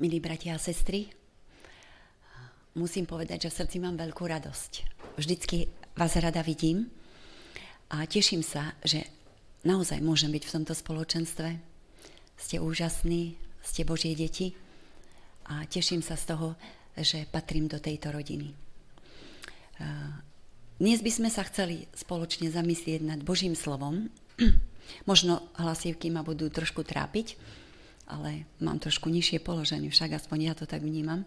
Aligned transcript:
Milí 0.00 0.16
bratia 0.16 0.56
a 0.56 0.58
sestry, 0.58 1.12
musím 2.72 3.04
povedať, 3.04 3.44
že 3.44 3.52
v 3.52 3.58
srdci 3.60 3.76
mám 3.84 4.00
veľkú 4.00 4.24
radosť. 4.24 4.72
Vždycky 5.20 5.68
vás 5.92 6.16
rada 6.16 6.40
vidím 6.40 6.88
a 7.92 8.08
teším 8.08 8.40
sa, 8.40 8.72
že 8.80 9.04
naozaj 9.60 10.00
môžem 10.00 10.32
byť 10.32 10.40
v 10.48 10.54
tomto 10.56 10.72
spoločenstve. 10.72 11.52
Ste 12.32 12.56
úžasní, 12.64 13.36
ste 13.60 13.84
Božie 13.84 14.16
deti 14.16 14.56
a 15.44 15.68
teším 15.68 16.00
sa 16.00 16.16
z 16.16 16.32
toho, 16.32 16.56
že 16.96 17.28
patrím 17.28 17.68
do 17.68 17.76
tejto 17.76 18.08
rodiny. 18.08 18.56
Dnes 20.80 21.04
by 21.04 21.12
sme 21.12 21.28
sa 21.28 21.44
chceli 21.44 21.84
spoločne 21.92 22.48
zamyslieť 22.48 23.04
nad 23.04 23.20
Božím 23.20 23.52
slovom. 23.52 24.08
Možno 25.04 25.44
hlasivky 25.60 26.08
ma 26.08 26.24
budú 26.24 26.48
trošku 26.48 26.88
trápiť, 26.88 27.36
ale 28.10 28.50
mám 28.58 28.82
trošku 28.82 29.06
nižšie 29.06 29.38
položenie, 29.40 29.88
však 29.88 30.18
aspoň 30.18 30.38
ja 30.42 30.54
to 30.58 30.66
tak 30.66 30.82
vnímam. 30.82 31.22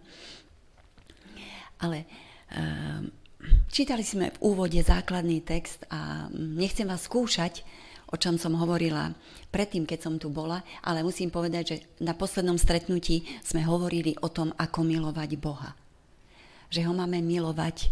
Ale 1.79 2.03
uh, 2.03 3.01
čítali 3.71 4.03
sme 4.03 4.35
v 4.35 4.41
úvode 4.43 4.79
základný 4.83 5.39
text 5.43 5.87
a 5.87 6.27
nechcem 6.35 6.87
vás 6.87 7.07
skúšať, 7.07 7.63
o 8.13 8.15
čom 8.19 8.37
som 8.37 8.53
hovorila 8.53 9.09
predtým, 9.49 9.89
keď 9.89 9.99
som 10.05 10.15
tu 10.21 10.29
bola, 10.29 10.61
ale 10.85 11.01
musím 11.01 11.33
povedať, 11.33 11.63
že 11.65 11.77
na 12.05 12.13
poslednom 12.13 12.61
stretnutí 12.61 13.25
sme 13.41 13.65
hovorili 13.65 14.13
o 14.21 14.29
tom, 14.29 14.53
ako 14.53 14.85
milovať 14.85 15.29
Boha. 15.41 15.73
Že 16.69 16.85
ho 16.89 16.93
máme 16.93 17.25
milovať 17.25 17.89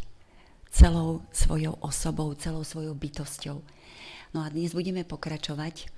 celou 0.69 1.25
svojou 1.33 1.73
osobou, 1.81 2.37
celou 2.37 2.61
svojou 2.61 2.93
bytosťou. 2.93 3.57
No 4.31 4.45
a 4.45 4.47
dnes 4.47 4.71
budeme 4.71 5.03
pokračovať 5.03 5.91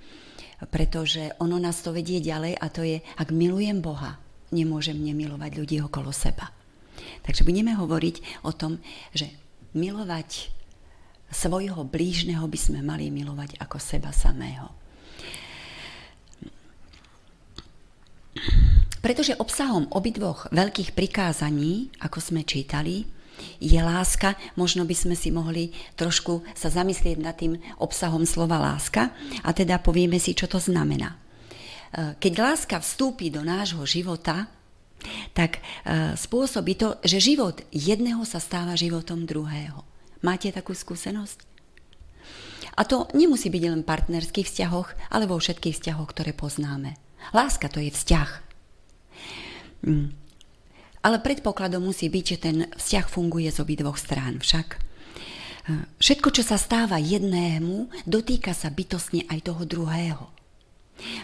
pretože 0.70 1.34
ono 1.42 1.58
nás 1.58 1.82
to 1.82 1.90
vedie 1.90 2.22
ďalej 2.22 2.54
a 2.58 2.66
to 2.70 2.82
je, 2.86 3.02
ak 3.18 3.34
milujem 3.34 3.82
Boha, 3.82 4.16
nemôžem 4.54 4.94
nemilovať 4.94 5.50
ľudí 5.58 5.76
okolo 5.82 6.14
seba. 6.14 6.54
Takže 7.26 7.42
budeme 7.42 7.74
hovoriť 7.74 8.46
o 8.46 8.52
tom, 8.54 8.78
že 9.10 9.28
milovať 9.74 10.54
svojho 11.34 11.82
blížneho 11.82 12.46
by 12.46 12.58
sme 12.58 12.80
mali 12.80 13.10
milovať 13.10 13.58
ako 13.58 13.76
seba 13.82 14.14
samého. 14.14 14.70
Pretože 19.02 19.36
obsahom 19.36 19.90
obidvoch 19.92 20.48
veľkých 20.48 20.96
prikázaní, 20.96 21.92
ako 22.00 22.18
sme 22.24 22.40
čítali, 22.46 23.04
je 23.58 23.80
láska, 23.80 24.36
možno 24.54 24.84
by 24.84 24.94
sme 24.94 25.14
si 25.18 25.32
mohli 25.32 25.70
trošku 25.94 26.44
sa 26.52 26.68
zamyslieť 26.68 27.18
nad 27.20 27.36
tým 27.36 27.58
obsahom 27.80 28.24
slova 28.28 28.60
láska 28.60 29.14
a 29.42 29.50
teda 29.54 29.80
povieme 29.80 30.20
si, 30.20 30.36
čo 30.36 30.50
to 30.50 30.58
znamená. 30.60 31.14
E, 31.14 31.16
keď 32.18 32.32
láska 32.40 32.76
vstúpi 32.80 33.30
do 33.30 33.44
nášho 33.46 33.82
života, 33.86 34.50
tak 35.36 35.60
e, 35.60 36.16
spôsobí 36.16 36.74
to, 36.80 36.96
že 37.04 37.20
život 37.20 37.60
jedného 37.70 38.24
sa 38.24 38.40
stáva 38.40 38.74
životom 38.74 39.28
druhého. 39.28 39.84
Máte 40.24 40.48
takú 40.48 40.72
skúsenosť? 40.72 41.54
A 42.74 42.82
to 42.82 43.06
nemusí 43.14 43.52
byť 43.52 43.62
len 43.70 43.80
v 43.86 43.90
partnerských 43.90 44.50
vzťahoch, 44.50 44.88
ale 45.14 45.30
vo 45.30 45.38
všetkých 45.38 45.78
vzťahoch, 45.78 46.10
ktoré 46.10 46.34
poznáme. 46.34 46.98
Láska 47.30 47.70
to 47.70 47.78
je 47.78 47.94
vzťah. 47.94 48.30
Ale 51.04 51.20
predpokladom 51.20 51.84
musí 51.84 52.08
byť, 52.08 52.24
že 52.24 52.38
ten 52.40 52.56
vzťah 52.72 53.06
funguje 53.12 53.52
z 53.52 53.60
obidvoch 53.60 54.00
strán 54.00 54.40
však. 54.40 54.66
E, 54.72 54.78
všetko, 56.00 56.32
čo 56.32 56.40
sa 56.40 56.56
stáva 56.56 56.96
jednému, 56.96 58.08
dotýka 58.08 58.56
sa 58.56 58.72
bytostne 58.72 59.28
aj 59.28 59.44
toho 59.44 59.68
druhého. 59.68 60.24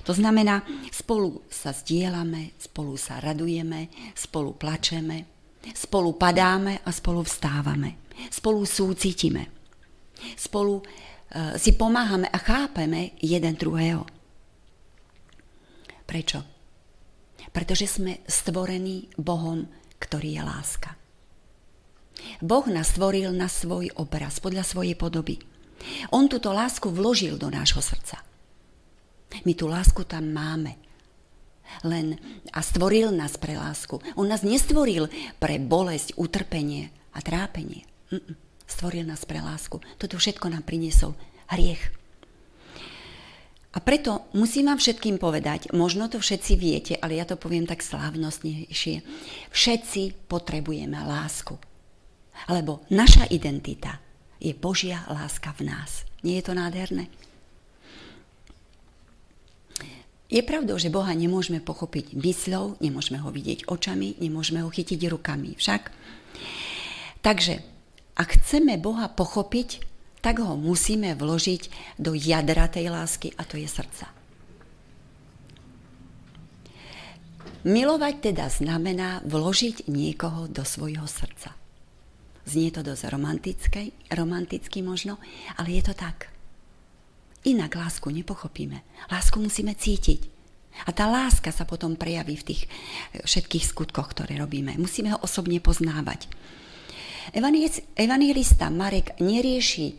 To 0.05 0.13
znamená, 0.13 0.67
spolu 0.93 1.41
sa 1.49 1.73
zdieľame, 1.73 2.53
spolu 2.61 3.01
sa 3.01 3.23
radujeme, 3.23 3.89
spolu 4.13 4.53
plačeme, 4.53 5.25
spolu 5.73 6.13
padáme 6.19 6.83
a 6.85 6.91
spolu 6.93 7.23
vstávame, 7.23 8.11
spolu 8.29 8.67
súcitime, 8.67 9.47
spolu 10.35 10.83
uh, 10.83 11.55
si 11.55 11.79
pomáhame 11.79 12.27
a 12.29 12.39
chápeme 12.43 13.15
jeden 13.23 13.55
druhého. 13.55 14.05
Prečo? 16.03 16.60
Pretože 17.51 17.87
sme 17.99 18.23
stvorení 18.27 19.11
Bohom, 19.19 19.67
ktorý 19.99 20.41
je 20.41 20.43
láska. 20.43 20.91
Boh 22.45 22.67
nás 22.69 22.93
stvoril 22.93 23.33
na 23.33 23.49
svoj 23.49 23.93
obraz, 23.97 24.39
podľa 24.39 24.65
svojej 24.65 24.97
podoby. 24.97 25.41
On 26.13 26.29
túto 26.29 26.53
lásku 26.53 26.93
vložil 26.93 27.41
do 27.41 27.49
nášho 27.49 27.81
srdca. 27.81 28.21
My 29.47 29.53
tú 29.57 29.71
lásku 29.71 30.05
tam 30.05 30.29
máme. 30.29 30.77
Len 31.87 32.19
a 32.51 32.61
stvoril 32.61 33.15
nás 33.15 33.39
pre 33.39 33.55
lásku. 33.55 34.03
On 34.19 34.27
nás 34.27 34.43
nestvoril 34.43 35.07
pre 35.39 35.57
bolesť, 35.63 36.19
utrpenie 36.19 36.91
a 37.15 37.23
trápenie. 37.23 37.87
Stvoril 38.67 39.07
nás 39.07 39.23
pre 39.23 39.39
lásku. 39.39 39.79
Toto 39.97 40.19
všetko 40.19 40.51
nám 40.51 40.67
priniesol 40.67 41.15
hriech. 41.51 42.00
A 43.71 43.79
preto 43.79 44.27
musím 44.35 44.67
vám 44.67 44.83
všetkým 44.83 45.23
povedať, 45.23 45.71
možno 45.71 46.11
to 46.11 46.19
všetci 46.19 46.53
viete, 46.59 46.95
ale 46.99 47.23
ja 47.23 47.25
to 47.25 47.39
poviem 47.39 47.71
tak 47.71 47.87
slávnostnejšie. 47.87 49.07
Všetci 49.55 50.27
potrebujeme 50.27 50.99
lásku. 50.99 51.55
Lebo 52.51 52.83
naša 52.91 53.31
identita 53.31 54.03
je 54.43 54.51
Božia 54.59 55.07
láska 55.07 55.55
v 55.55 55.71
nás. 55.71 56.03
Nie 56.27 56.43
je 56.43 56.51
to 56.51 56.59
nádherné? 56.59 57.07
Je 60.31 60.43
pravdou, 60.47 60.79
že 60.79 60.95
Boha 60.95 61.11
nemôžeme 61.11 61.59
pochopiť 61.59 62.15
mysľou, 62.15 62.79
nemôžeme 62.79 63.19
ho 63.19 63.31
vidieť 63.35 63.67
očami, 63.67 64.19
nemôžeme 64.23 64.63
ho 64.63 64.71
chytiť 64.71 65.11
rukami. 65.11 65.59
Však? 65.59 65.91
Takže, 67.19 67.59
ak 68.15 68.29
chceme 68.39 68.79
Boha 68.79 69.11
pochopiť, 69.11 69.90
tak 70.21 70.41
ho 70.41 70.57
musíme 70.57 71.17
vložiť 71.17 71.97
do 71.97 72.13
jadra 72.13 72.69
tej 72.69 72.93
lásky 72.93 73.33
a 73.37 73.43
to 73.45 73.57
je 73.57 73.69
srdca. 73.69 74.09
Milovať 77.61 78.15
teda 78.33 78.49
znamená 78.49 79.21
vložiť 79.29 79.93
niekoho 79.93 80.49
do 80.49 80.65
svojho 80.65 81.05
srdca. 81.05 81.53
Znie 82.49 82.73
to 82.73 82.81
dosť 82.81 83.13
romantické, 83.13 83.93
romanticky 84.09 84.81
možno, 84.81 85.21
ale 85.61 85.77
je 85.77 85.83
to 85.85 85.93
tak. 85.93 86.33
Inak 87.45 87.77
lásku 87.77 88.09
nepochopíme. 88.09 88.81
Lásku 89.13 89.37
musíme 89.37 89.77
cítiť. 89.77 90.41
A 90.89 90.97
tá 90.97 91.05
láska 91.09 91.53
sa 91.53 91.69
potom 91.69 92.01
prejaví 92.01 92.41
v 92.41 92.47
tých 92.53 92.63
všetkých 93.29 93.65
skutkoch, 93.65 94.17
ktoré 94.17 94.41
robíme. 94.41 94.81
Musíme 94.81 95.13
ho 95.13 95.19
osobne 95.21 95.61
poznávať. 95.61 96.33
Evangelista 97.97 98.67
Marek 98.71 99.21
nerieši 99.21 99.95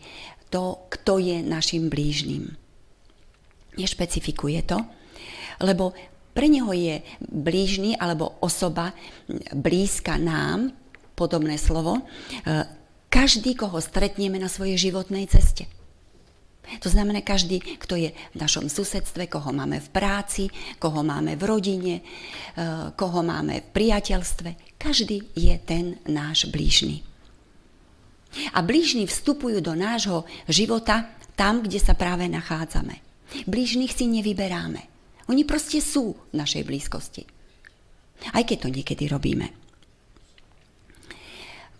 to, 0.52 0.84
kto 0.92 1.16
je 1.16 1.40
našim 1.40 1.88
blížnym. 1.88 2.52
Nešpecifikuje 3.80 4.60
to, 4.68 4.76
lebo 5.64 5.96
pre 6.32 6.48
neho 6.48 6.72
je 6.72 7.00
blížny 7.24 7.96
alebo 7.96 8.36
osoba 8.40 8.92
blízka 9.52 10.16
nám, 10.16 10.72
podobné 11.12 11.60
slovo, 11.60 12.00
e, 12.00 12.02
každý, 13.12 13.52
koho 13.52 13.80
stretneme 13.80 14.40
na 14.40 14.48
svojej 14.48 14.88
životnej 14.88 15.28
ceste. 15.28 15.68
To 16.80 16.88
znamená 16.88 17.20
každý, 17.20 17.60
kto 17.60 18.00
je 18.00 18.16
v 18.16 18.36
našom 18.38 18.72
susedstve, 18.72 19.28
koho 19.28 19.52
máme 19.52 19.82
v 19.82 19.88
práci, 19.92 20.48
koho 20.80 21.04
máme 21.04 21.36
v 21.36 21.42
rodine, 21.44 21.94
e, 22.00 22.02
koho 22.96 23.20
máme 23.20 23.60
v 23.60 23.68
priateľstve. 23.76 24.80
Každý 24.80 25.36
je 25.36 25.54
ten 25.60 26.00
náš 26.08 26.48
blížny. 26.48 27.11
A 28.56 28.64
blížni 28.64 29.04
vstupujú 29.04 29.60
do 29.60 29.76
nášho 29.76 30.24
života 30.48 31.12
tam, 31.36 31.64
kde 31.64 31.80
sa 31.80 31.92
práve 31.92 32.28
nachádzame. 32.28 33.00
Blížnych 33.48 33.92
si 33.92 34.08
nevyberáme. 34.08 34.88
Oni 35.28 35.44
proste 35.48 35.80
sú 35.80 36.16
v 36.32 36.34
našej 36.36 36.66
blízkosti. 36.66 37.24
Aj 38.32 38.44
keď 38.44 38.66
to 38.66 38.68
niekedy 38.70 39.08
robíme. 39.08 39.48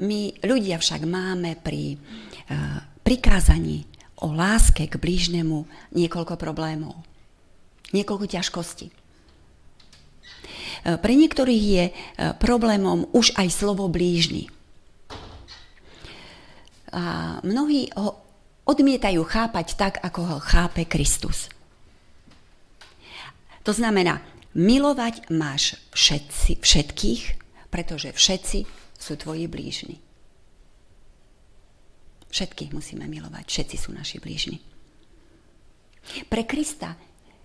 My 0.03 0.35
ľudia 0.43 0.83
však 0.83 1.07
máme 1.07 1.55
pri 1.63 1.95
uh, 1.95 2.83
prikázaní 3.07 3.87
o 4.19 4.35
láske 4.35 4.91
k 4.91 4.99
blížnemu 4.99 5.63
niekoľko 5.95 6.35
problémov. 6.35 6.99
Niekoľko 7.95 8.27
ťažkostí. 8.27 8.91
Uh, 8.91 10.99
pre 10.99 11.15
niektorých 11.15 11.63
je 11.63 11.85
uh, 11.93 11.95
problémom 12.35 13.07
už 13.15 13.39
aj 13.39 13.55
slovo 13.55 13.87
blížny. 13.87 14.51
A 16.93 17.41
mnohí 17.41 17.89
ho 17.97 18.21
odmietajú 18.69 19.25
chápať 19.25 19.67
tak, 19.75 19.95
ako 20.05 20.21
ho 20.23 20.39
chápe 20.39 20.85
Kristus. 20.85 21.49
To 23.63 23.73
znamená, 23.73 24.21
milovať 24.53 25.33
máš 25.33 25.81
všetci, 25.97 26.61
všetkých, 26.61 27.23
pretože 27.73 28.13
všetci 28.13 28.59
sú 28.99 29.13
tvoji 29.17 29.49
blížni. 29.49 29.97
Všetkých 32.33 32.73
musíme 32.73 33.05
milovať, 33.09 33.45
všetci 33.49 33.77
sú 33.77 33.91
naši 33.93 34.17
blížni. 34.21 34.59
Pre 36.27 36.43
Krista 36.49 36.97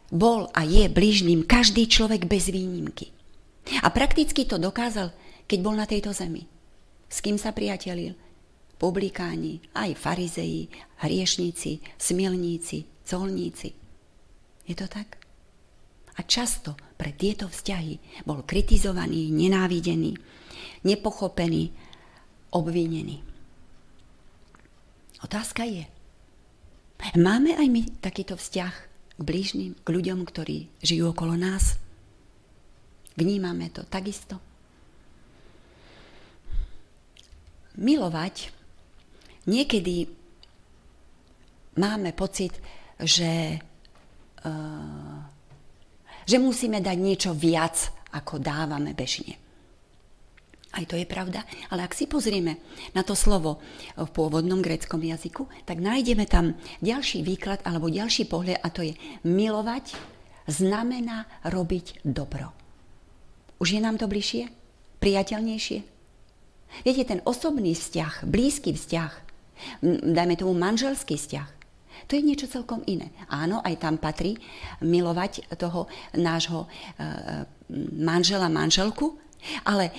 bol 0.10 0.48
a 0.56 0.64
je 0.64 0.88
blížnym 0.88 1.44
každý 1.44 1.86
človek 1.86 2.26
bez 2.26 2.48
výnimky. 2.50 3.12
A 3.84 3.92
prakticky 3.92 4.48
to 4.48 4.56
dokázal, 4.56 5.12
keď 5.46 5.60
bol 5.60 5.76
na 5.76 5.84
tejto 5.84 6.16
zemi. 6.16 6.48
S 7.12 7.20
kým 7.20 7.36
sa 7.36 7.52
priatelil? 7.52 8.16
Publikáni, 8.78 9.58
aj 9.74 9.98
farizeji, 9.98 10.70
hriešníci, 11.02 11.82
smilníci, 11.98 12.86
colníci. 13.02 13.74
Je 14.70 14.76
to 14.78 14.86
tak? 14.86 15.18
A 16.18 16.26
často 16.26 16.78
pre 16.98 17.14
tieto 17.14 17.50
vzťahy 17.50 18.26
bol 18.26 18.46
kritizovaný, 18.46 19.34
nenávidený, 19.34 20.14
nepochopený, 20.86 21.74
obvinený. 22.54 23.18
Otázka 25.26 25.66
je, 25.66 25.86
máme 27.18 27.58
aj 27.58 27.68
my 27.70 27.82
takýto 28.02 28.38
vzťah 28.38 28.74
k 29.18 29.22
blížnym, 29.22 29.74
k 29.82 29.88
ľuďom, 29.90 30.22
ktorí 30.22 30.70
žijú 30.86 31.14
okolo 31.14 31.34
nás? 31.34 31.82
Vnímame 33.18 33.74
to 33.74 33.82
takisto? 33.90 34.38
Milovať 37.78 38.57
niekedy 39.48 40.08
máme 41.80 42.12
pocit, 42.14 42.54
že, 43.00 43.58
uh, 44.46 45.20
že 46.28 46.38
musíme 46.38 46.84
dať 46.84 46.98
niečo 47.00 47.32
viac, 47.34 47.96
ako 48.14 48.40
dávame 48.40 48.96
bežne. 48.96 49.36
Aj 50.78 50.84
to 50.86 51.00
je 51.00 51.08
pravda, 51.10 51.42
ale 51.74 51.88
ak 51.88 51.96
si 51.96 52.06
pozrieme 52.06 52.60
na 52.94 53.02
to 53.02 53.18
slovo 53.18 53.64
v 53.98 54.10
pôvodnom 54.14 54.62
gréckom 54.62 55.00
jazyku, 55.02 55.50
tak 55.66 55.82
nájdeme 55.82 56.28
tam 56.28 56.54
ďalší 56.84 57.24
výklad 57.24 57.64
alebo 57.66 57.90
ďalší 57.90 58.28
pohľad 58.30 58.62
a 58.62 58.68
to 58.70 58.86
je 58.86 58.94
milovať 59.26 59.96
znamená 60.46 61.26
robiť 61.48 62.06
dobro. 62.06 62.54
Už 63.58 63.74
je 63.74 63.82
nám 63.82 63.98
to 63.98 64.06
bližšie? 64.06 64.54
Priateľnejšie? 65.02 65.80
Viete, 66.84 67.04
ten 67.08 67.24
osobný 67.24 67.74
vzťah, 67.74 68.28
blízky 68.28 68.76
vzťah, 68.76 69.27
dajme 69.84 70.36
tomu 70.36 70.54
manželský 70.58 71.16
vzťah, 71.18 71.58
to 72.08 72.16
je 72.16 72.24
niečo 72.24 72.48
celkom 72.48 72.86
iné. 72.86 73.10
Áno, 73.28 73.60
aj 73.66 73.82
tam 73.84 73.98
patrí 73.98 74.40
milovať 74.80 75.50
toho 75.58 75.90
nášho 76.16 76.64
e, 76.64 76.68
e, 76.70 77.06
manžela, 77.98 78.48
manželku, 78.48 79.18
ale 79.68 79.90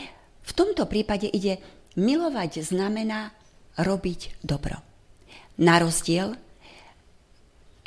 v 0.47 0.53
tomto 0.57 0.89
prípade 0.89 1.29
ide 1.29 1.59
milovať 1.99 2.63
znamená 2.63 3.35
robiť 3.77 4.41
dobro. 4.41 4.79
Na 5.59 5.83
rozdiel, 5.83 6.39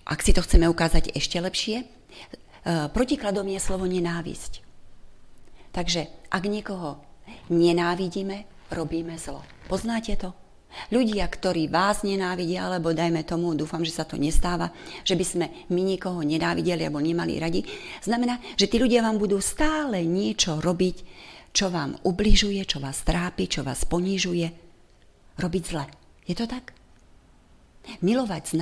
ak 0.03 0.19
si 0.19 0.35
to 0.35 0.43
chceme 0.43 0.67
ukázať 0.67 1.15
ešte 1.15 1.39
lepšie, 1.39 1.77
e, 1.81 1.85
protikladom 2.91 3.47
je 3.47 3.59
slovo 3.63 3.87
nenávisť. 3.87 4.61
Takže 5.71 6.11
ak 6.27 6.43
niekoho 6.45 6.99
nenávidíme, 7.47 8.43
robíme 8.69 9.15
zlo. 9.15 9.39
Poznáte 9.71 10.19
to? 10.19 10.35
Ľudia, 10.91 11.27
ktorí 11.27 11.67
vás 11.67 12.03
nenávidia, 12.07 12.67
alebo 12.67 12.95
dajme 12.95 13.27
tomu, 13.27 13.51
dúfam, 13.55 13.83
že 13.83 13.95
sa 13.95 14.07
to 14.07 14.15
nestáva, 14.15 14.71
že 15.03 15.19
by 15.19 15.25
sme 15.25 15.45
my 15.67 15.81
niekoho 15.83 16.23
nenávideli 16.23 16.87
alebo 16.87 17.03
nemali 17.03 17.39
radi, 17.39 17.61
znamená, 18.03 18.39
že 18.55 18.71
tí 18.71 18.79
ľudia 18.79 19.03
vám 19.03 19.19
budú 19.19 19.39
stále 19.43 20.03
niečo 20.07 20.63
robiť, 20.63 20.97
čo 21.51 21.67
vám 21.67 21.99
ubližuje, 22.07 22.63
čo 22.63 22.79
vás 22.79 23.03
trápi, 23.03 23.51
čo 23.51 23.67
vás 23.67 23.83
ponižuje, 23.83 24.47
robiť 25.35 25.63
zle. 25.67 25.85
Je 26.23 26.35
to 26.35 26.47
tak? 26.47 26.71
Milovať 27.99 28.55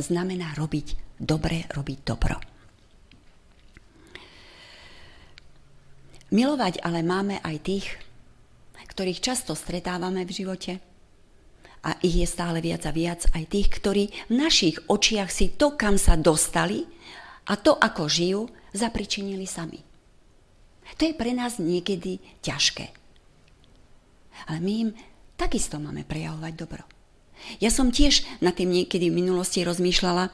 znamená, 0.00 0.48
robiť 0.58 1.18
dobre, 1.20 1.70
robiť 1.70 1.98
dobro. 2.02 2.36
Milovať 6.32 6.80
ale 6.80 7.04
máme 7.04 7.38
aj 7.44 7.56
tých, 7.60 7.86
ktorých 8.88 9.20
často 9.20 9.52
stretávame 9.52 10.24
v 10.24 10.32
živote. 10.32 10.91
A 11.82 11.98
ich 11.98 12.22
je 12.22 12.28
stále 12.30 12.62
viac 12.62 12.86
a 12.86 12.94
viac 12.94 13.26
aj 13.34 13.44
tých, 13.50 13.68
ktorí 13.74 14.04
v 14.30 14.34
našich 14.38 14.78
očiach 14.86 15.30
si 15.34 15.50
to, 15.50 15.74
kam 15.74 15.98
sa 15.98 16.14
dostali 16.14 16.86
a 17.50 17.58
to, 17.58 17.74
ako 17.74 18.06
žijú, 18.06 18.46
zapričinili 18.70 19.44
sami. 19.50 19.82
To 20.98 21.02
je 21.02 21.14
pre 21.18 21.34
nás 21.34 21.58
niekedy 21.58 22.22
ťažké. 22.44 22.86
Ale 24.46 24.58
my 24.62 24.72
im 24.86 24.90
takisto 25.34 25.82
máme 25.82 26.06
prejavovať 26.06 26.52
dobro. 26.54 26.84
Ja 27.58 27.74
som 27.74 27.90
tiež 27.90 28.22
na 28.38 28.54
tým 28.54 28.70
niekedy 28.70 29.10
v 29.10 29.18
minulosti 29.18 29.66
rozmýšľala 29.66 30.30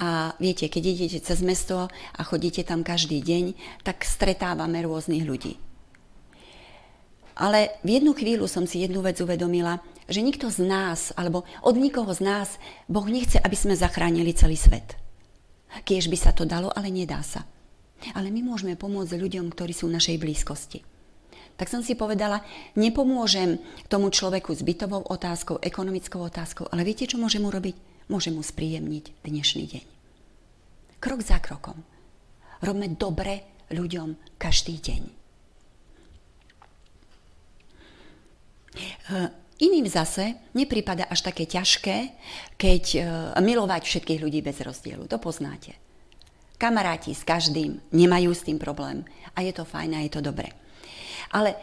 a 0.00 0.08
viete, 0.36 0.68
keď 0.68 0.82
idete 0.84 1.18
cez 1.24 1.40
mesto 1.40 1.88
a 1.88 2.20
chodíte 2.20 2.60
tam 2.64 2.84
každý 2.84 3.24
deň, 3.24 3.56
tak 3.84 4.04
stretávame 4.04 4.84
rôznych 4.84 5.24
ľudí. 5.24 5.56
Ale 7.40 7.80
v 7.80 7.96
jednu 7.96 8.12
chvíľu 8.12 8.44
som 8.44 8.68
si 8.68 8.84
jednu 8.84 9.00
vec 9.00 9.16
uvedomila, 9.16 9.80
že 10.12 10.20
nikto 10.20 10.52
z 10.52 10.60
nás, 10.68 11.16
alebo 11.16 11.48
od 11.64 11.72
nikoho 11.80 12.12
z 12.12 12.20
nás, 12.20 12.60
Boh 12.84 13.08
nechce, 13.08 13.40
aby 13.40 13.56
sme 13.56 13.72
zachránili 13.72 14.36
celý 14.36 14.60
svet. 14.60 15.00
Kiež 15.88 16.12
by 16.12 16.18
sa 16.20 16.36
to 16.36 16.44
dalo, 16.44 16.68
ale 16.68 16.92
nedá 16.92 17.24
sa. 17.24 17.48
Ale 18.12 18.28
my 18.28 18.44
môžeme 18.44 18.76
pomôcť 18.76 19.16
ľuďom, 19.16 19.48
ktorí 19.48 19.72
sú 19.72 19.88
v 19.88 19.96
našej 19.96 20.20
blízkosti. 20.20 20.84
Tak 21.56 21.68
som 21.68 21.80
si 21.80 21.96
povedala, 21.96 22.44
nepomôžem 22.76 23.60
tomu 23.88 24.12
človeku 24.12 24.52
s 24.52 24.64
bytovou 24.64 25.04
otázkou, 25.08 25.60
ekonomickou 25.60 26.20
otázkou, 26.20 26.68
ale 26.68 26.84
viete, 26.84 27.08
čo 27.08 27.20
môžem 27.20 27.44
urobiť? 27.44 27.76
Môžem 28.08 28.36
mu 28.36 28.42
spríjemniť 28.44 29.24
dnešný 29.24 29.64
deň. 29.68 29.84
Krok 31.00 31.20
za 31.24 31.40
krokom. 31.40 31.80
Robme 32.64 32.92
dobre 32.92 33.64
ľuďom 33.72 34.36
každý 34.40 34.80
deň. 34.80 35.19
Iným 39.60 39.86
zase 39.86 40.40
nepripada 40.56 41.04
až 41.06 41.20
také 41.20 41.44
ťažké, 41.44 42.16
keď 42.56 42.84
e, 42.96 42.98
milovať 43.44 43.82
všetkých 43.84 44.22
ľudí 44.24 44.40
bez 44.40 44.58
rozdielu. 44.64 45.04
To 45.04 45.20
poznáte. 45.20 45.76
Kamaráti 46.56 47.12
s 47.12 47.24
každým 47.24 47.80
nemajú 47.92 48.32
s 48.32 48.44
tým 48.44 48.56
problém 48.56 49.04
a 49.36 49.44
je 49.44 49.52
to 49.52 49.68
fajn 49.68 49.96
a 49.96 50.04
je 50.04 50.12
to 50.12 50.24
dobré. 50.24 50.48
Ale 51.32 51.56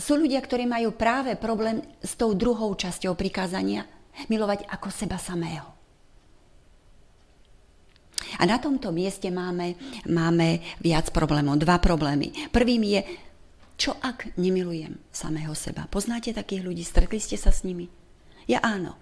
sú 0.00 0.16
ľudia, 0.16 0.40
ktorí 0.40 0.64
majú 0.64 0.96
práve 0.96 1.36
problém 1.36 1.84
s 2.00 2.16
tou 2.16 2.32
druhou 2.32 2.72
časťou 2.72 3.12
prikázania, 3.12 3.84
milovať 4.32 4.66
ako 4.68 4.88
seba 4.88 5.20
samého. 5.20 5.68
A 8.40 8.44
na 8.44 8.60
tomto 8.60 8.92
mieste 8.92 9.32
máme, 9.32 9.76
máme 10.08 10.60
viac 10.80 11.08
problémov, 11.10 11.60
dva 11.60 11.80
problémy. 11.80 12.52
Prvým 12.52 12.84
je, 12.84 13.00
čo 13.80 13.96
ak 13.96 14.36
nemilujem 14.36 15.00
samého 15.08 15.56
seba? 15.56 15.88
Poznáte 15.88 16.36
takých 16.36 16.68
ľudí? 16.68 16.84
Stretli 16.84 17.16
ste 17.16 17.40
sa 17.40 17.48
s 17.48 17.64
nimi? 17.64 17.88
Ja 18.44 18.60
áno. 18.60 18.92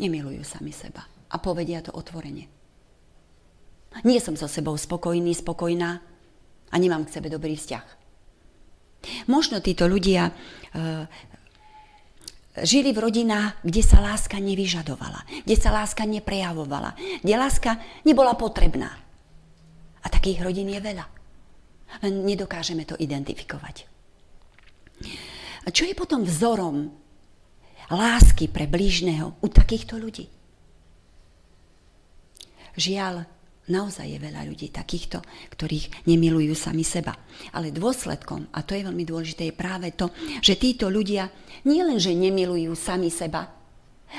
Nemilujú 0.00 0.40
sami 0.48 0.72
seba. 0.72 1.04
A 1.28 1.36
povedia 1.36 1.84
to 1.84 1.92
otvorene. 1.92 2.48
Nie 4.08 4.18
som 4.24 4.32
so 4.32 4.48
sebou 4.48 4.80
spokojný, 4.80 5.36
spokojná 5.36 6.00
a 6.72 6.74
nemám 6.80 7.04
k 7.04 7.20
sebe 7.20 7.28
dobrý 7.28 7.54
vzťah. 7.54 7.86
Možno 9.28 9.60
títo 9.60 9.84
ľudia 9.84 10.26
e, 10.26 10.32
žili 12.64 12.96
v 12.96 13.02
rodinách, 13.04 13.60
kde 13.60 13.82
sa 13.84 14.00
láska 14.00 14.40
nevyžadovala, 14.40 15.44
kde 15.44 15.56
sa 15.60 15.70
láska 15.70 16.08
neprejavovala, 16.08 16.96
kde 17.20 17.34
láska 17.36 17.76
nebola 18.08 18.34
potrebná. 18.34 18.90
A 20.00 20.06
takých 20.08 20.42
rodín 20.42 20.72
je 20.72 20.80
veľa. 20.80 21.13
Nedokážeme 22.02 22.82
to 22.82 22.98
identifikovať. 22.98 23.86
A 25.64 25.68
čo 25.70 25.86
je 25.86 25.94
potom 25.94 26.26
vzorom 26.26 26.90
lásky 27.92 28.50
pre 28.50 28.66
blížneho 28.66 29.38
u 29.38 29.46
takýchto 29.48 29.96
ľudí? 30.00 30.26
Žiaľ, 32.74 33.34
Naozaj 33.64 34.04
je 34.12 34.20
veľa 34.20 34.44
ľudí 34.44 34.68
takýchto, 34.68 35.24
ktorých 35.56 36.04
nemilujú 36.04 36.52
sami 36.52 36.84
seba. 36.84 37.16
Ale 37.56 37.72
dôsledkom, 37.72 38.52
a 38.52 38.60
to 38.60 38.76
je 38.76 38.84
veľmi 38.84 39.08
dôležité, 39.08 39.48
je 39.48 39.56
práve 39.56 39.88
to, 39.96 40.12
že 40.44 40.60
títo 40.60 40.92
ľudia 40.92 41.32
nielen, 41.64 41.96
že 41.96 42.12
nemilujú 42.12 42.76
sami 42.76 43.08
seba, 43.08 43.48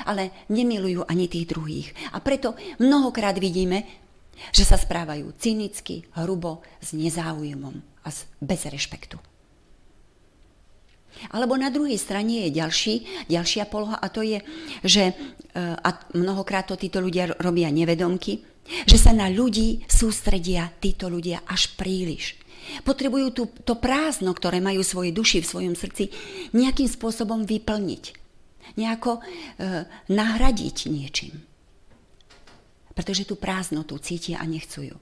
ale 0.02 0.50
nemilujú 0.50 1.06
ani 1.06 1.30
tých 1.30 1.46
druhých. 1.46 1.88
A 2.10 2.18
preto 2.18 2.58
mnohokrát 2.82 3.38
vidíme, 3.38 4.05
že 4.52 4.64
sa 4.64 4.76
správajú 4.76 5.32
cynicky, 5.36 6.06
hrubo, 6.14 6.62
s 6.80 6.92
nezáujmom 6.92 7.80
a 8.04 8.08
bez 8.40 8.60
rešpektu. 8.68 9.18
Alebo 11.32 11.56
na 11.56 11.72
druhej 11.72 11.96
strane 11.96 12.44
je 12.46 12.60
ďalší, 12.60 12.94
ďalšia 13.32 13.64
poloha 13.72 13.96
a 13.96 14.12
to 14.12 14.20
je, 14.20 14.44
že 14.84 15.04
e, 15.10 15.14
a 15.56 15.88
mnohokrát 16.12 16.68
to 16.68 16.76
títo 16.76 17.00
ľudia 17.00 17.32
robia 17.40 17.72
nevedomky, 17.72 18.44
že 18.84 19.00
sa 19.00 19.16
na 19.16 19.32
ľudí 19.32 19.80
sústredia 19.88 20.68
títo 20.76 21.08
ľudia 21.08 21.40
až 21.48 21.72
príliš. 21.78 22.36
Potrebujú 22.82 23.26
tú, 23.32 23.42
to 23.62 23.78
prázdno, 23.78 24.34
ktoré 24.34 24.58
majú 24.58 24.82
svoje 24.82 25.14
duši 25.14 25.40
v 25.40 25.50
svojom 25.50 25.74
srdci, 25.78 26.10
nejakým 26.52 26.90
spôsobom 26.90 27.46
vyplniť. 27.46 28.04
Nejako 28.76 29.10
e, 29.16 29.20
nahradiť 30.10 30.76
niečím. 30.90 31.55
Pretože 32.96 33.28
tú 33.28 33.36
prázdnotu 33.36 34.00
cítia 34.00 34.40
a 34.40 34.48
nechcú 34.48 34.88
ju. 34.88 34.96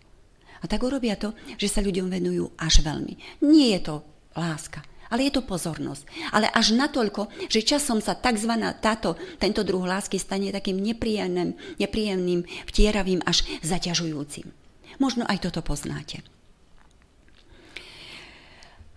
A 0.61 0.65
tak 0.67 0.83
urobia 0.83 1.15
to, 1.15 1.37
že 1.55 1.71
sa 1.71 1.85
ľuďom 1.85 2.11
venujú 2.11 2.51
až 2.59 2.83
veľmi. 2.83 3.45
Nie 3.47 3.79
je 3.79 3.81
to 3.87 3.97
láska, 4.35 4.83
ale 5.13 5.31
je 5.31 5.39
to 5.39 5.47
pozornosť. 5.47 6.35
Ale 6.35 6.51
až 6.51 6.75
natoľko, 6.75 7.31
že 7.47 7.63
časom 7.63 8.03
sa 8.03 8.19
tzv. 8.19 8.51
Táto, 8.83 9.15
tento 9.39 9.63
druh 9.63 9.85
lásky 9.87 10.19
stane 10.19 10.51
takým 10.51 10.81
nepríjemným, 10.81 11.55
nepríjemným, 11.79 12.41
vtieravým 12.67 13.23
až 13.23 13.47
zaťažujúcim. 13.63 14.51
Možno 14.99 15.23
aj 15.31 15.47
toto 15.47 15.63
poznáte. 15.63 16.25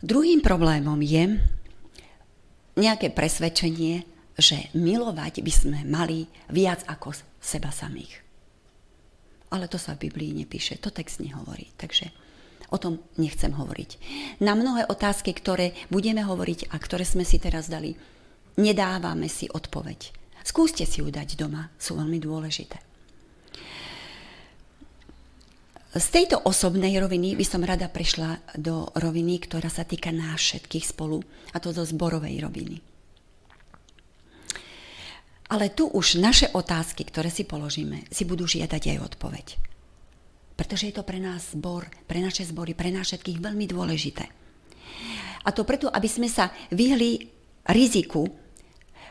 Druhým 0.02 0.46
problémom 0.46 1.02
je 1.02 1.42
nejaké 2.78 3.10
presvedčenie, 3.10 4.06
že 4.38 4.70
milovať 4.78 5.42
by 5.42 5.52
sme 5.54 5.80
mali 5.90 6.30
viac 6.54 6.86
ako 6.86 7.18
seba 7.42 7.74
samých. 7.74 8.27
Ale 9.48 9.72
to 9.72 9.80
sa 9.80 9.96
v 9.96 10.12
Biblii 10.12 10.36
nepíše, 10.36 10.80
to 10.80 10.92
text 10.92 11.24
nehovorí. 11.24 11.72
Takže 11.80 12.12
o 12.70 12.78
tom 12.78 13.00
nechcem 13.16 13.56
hovoriť. 13.56 13.92
Na 14.44 14.54
mnohé 14.54 14.88
otázky, 14.92 15.32
ktoré 15.32 15.72
budeme 15.88 16.24
hovoriť 16.24 16.72
a 16.72 16.76
ktoré 16.76 17.08
sme 17.08 17.24
si 17.24 17.40
teraz 17.40 17.72
dali, 17.72 17.96
nedávame 18.60 19.32
si 19.32 19.48
odpoveď. 19.48 20.12
Skúste 20.44 20.88
si 20.88 21.04
ju 21.04 21.08
dať 21.12 21.36
doma, 21.36 21.72
sú 21.76 22.00
veľmi 22.00 22.20
dôležité. 22.24 22.80
Z 25.98 26.08
tejto 26.14 26.44
osobnej 26.44 26.94
roviny 27.00 27.34
by 27.34 27.46
som 27.48 27.66
rada 27.66 27.90
prešla 27.90 28.44
do 28.54 28.92
roviny, 29.00 29.42
ktorá 29.42 29.72
sa 29.72 29.88
týka 29.88 30.14
nás 30.14 30.38
všetkých 30.38 30.94
spolu, 30.94 31.24
a 31.56 31.58
to 31.58 31.74
do 31.74 31.82
zborovej 31.82 32.44
roviny. 32.44 32.97
Ale 35.48 35.72
tu 35.72 35.88
už 35.88 36.20
naše 36.20 36.52
otázky, 36.52 37.08
ktoré 37.08 37.32
si 37.32 37.48
položíme, 37.48 38.04
si 38.12 38.28
budú 38.28 38.44
žiadať 38.44 38.84
aj 38.96 38.98
odpoveď. 39.14 39.48
Pretože 40.60 40.92
je 40.92 40.96
to 40.98 41.08
pre 41.08 41.22
nás 41.22 41.56
zbor, 41.56 41.88
pre 42.10 42.20
naše 42.20 42.44
zbory, 42.44 42.76
pre 42.76 42.92
nás 42.92 43.08
všetkých 43.08 43.40
veľmi 43.40 43.66
dôležité. 43.70 44.26
A 45.48 45.50
to 45.56 45.64
preto, 45.64 45.88
aby 45.88 46.10
sme 46.12 46.28
sa 46.28 46.52
vyhli 46.76 47.24
riziku, 47.72 48.28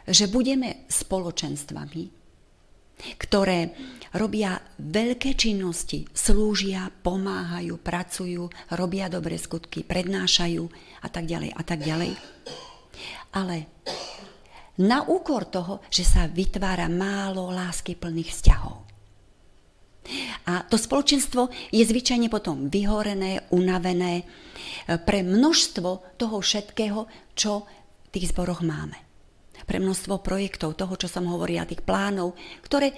že 0.05 0.29
budeme 0.29 0.85
spoločenstvami, 0.93 2.05
ktoré 3.17 3.73
robia 4.17 4.57
veľké 4.81 5.37
činnosti, 5.37 6.09
slúžia, 6.13 6.89
pomáhajú, 6.89 7.77
pracujú, 7.81 8.49
robia 8.77 9.09
dobré 9.13 9.37
skutky, 9.37 9.85
prednášajú 9.85 10.65
a 11.05 11.09
tak 11.09 11.25
ďalej 11.29 11.51
a 11.53 11.63
tak 11.65 11.81
ďalej. 11.85 12.13
Ale 13.37 13.69
na 14.83 15.05
úkor 15.07 15.49
toho, 15.49 15.81
že 15.89 16.05
sa 16.05 16.29
vytvára 16.29 16.91
málo 16.91 17.49
lásky 17.53 17.97
plných 17.97 18.31
vzťahov. 18.33 18.77
A 20.47 20.63
to 20.71 20.79
spoločenstvo 20.79 21.51
je 21.75 21.83
zvyčajne 21.83 22.31
potom 22.31 22.71
vyhorené, 22.71 23.51
unavené 23.51 24.23
pre 24.87 25.27
množstvo 25.27 26.15
toho 26.15 26.37
všetkého, 26.39 27.11
čo 27.35 27.67
v 27.67 28.09
tých 28.15 28.31
zboroch 28.31 28.63
máme 28.63 29.07
pre 29.67 29.83
množstvo 29.83 30.23
projektov, 30.23 30.79
toho, 30.79 30.95
čo 30.95 31.11
som 31.11 31.27
hovorila, 31.27 31.67
tých 31.67 31.83
plánov, 31.83 32.39
ktoré 32.63 32.95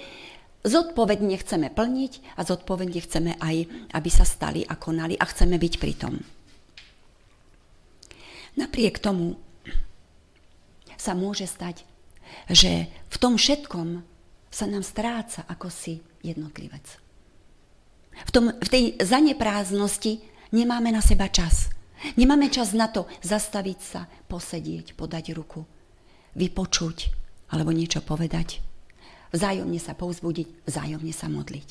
zodpovedne 0.61 1.33
chceme 1.41 1.73
plniť 1.73 2.37
a 2.37 2.45
zodpovedne 2.45 2.99
chceme 3.01 3.31
aj, 3.41 3.55
aby 3.89 4.09
sa 4.13 4.23
stali 4.23 4.61
a 4.63 4.77
konali 4.77 5.17
a 5.17 5.25
chceme 5.25 5.57
byť 5.57 5.73
pri 5.81 5.93
tom. 5.97 6.13
Napriek 8.59 9.01
tomu 9.01 9.39
sa 10.99 11.15
môže 11.15 11.47
stať, 11.47 11.87
že 12.51 12.91
v 12.91 13.17
tom 13.17 13.39
všetkom 13.39 14.03
sa 14.51 14.65
nám 14.67 14.83
stráca 14.83 15.47
ako 15.47 15.71
si 15.71 16.03
jednotlivec. 16.19 16.83
V, 18.27 18.31
tom, 18.35 18.51
v 18.51 18.69
tej 18.69 18.83
zaneprázdnosti 18.99 20.19
nemáme 20.51 20.91
na 20.91 20.99
seba 20.99 21.31
čas. 21.31 21.71
Nemáme 22.19 22.51
čas 22.51 22.75
na 22.75 22.91
to 22.91 23.07
zastaviť 23.23 23.79
sa, 23.79 24.11
posedieť, 24.27 24.99
podať 24.99 25.31
ruku 25.31 25.63
vypočuť 26.35 27.15
alebo 27.49 27.73
niečo 27.73 27.99
povedať, 28.05 28.61
vzájomne 29.33 29.81
sa 29.81 29.97
povzbudiť, 29.97 30.69
vzájomne 30.69 31.13
sa 31.13 31.27
modliť. 31.27 31.69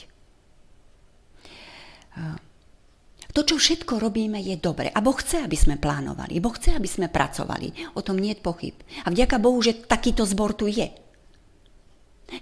To, 3.36 3.44
čo 3.44 3.60
všetko 3.60 4.00
robíme, 4.00 4.40
je 4.40 4.56
dobre. 4.56 4.88
A 4.88 5.04
Boh 5.04 5.14
chce, 5.14 5.44
aby 5.44 5.54
sme 5.54 5.76
plánovali. 5.76 6.40
Boh 6.40 6.54
chce, 6.56 6.72
aby 6.72 6.88
sme 6.88 7.12
pracovali. 7.12 7.92
O 7.94 8.00
tom 8.00 8.16
nie 8.16 8.32
je 8.32 8.40
pochyb. 8.40 8.74
A 9.04 9.12
vďaka 9.12 9.36
Bohu, 9.36 9.60
že 9.60 9.84
takýto 9.84 10.24
zbor 10.24 10.56
tu 10.56 10.64
je. 10.66 10.88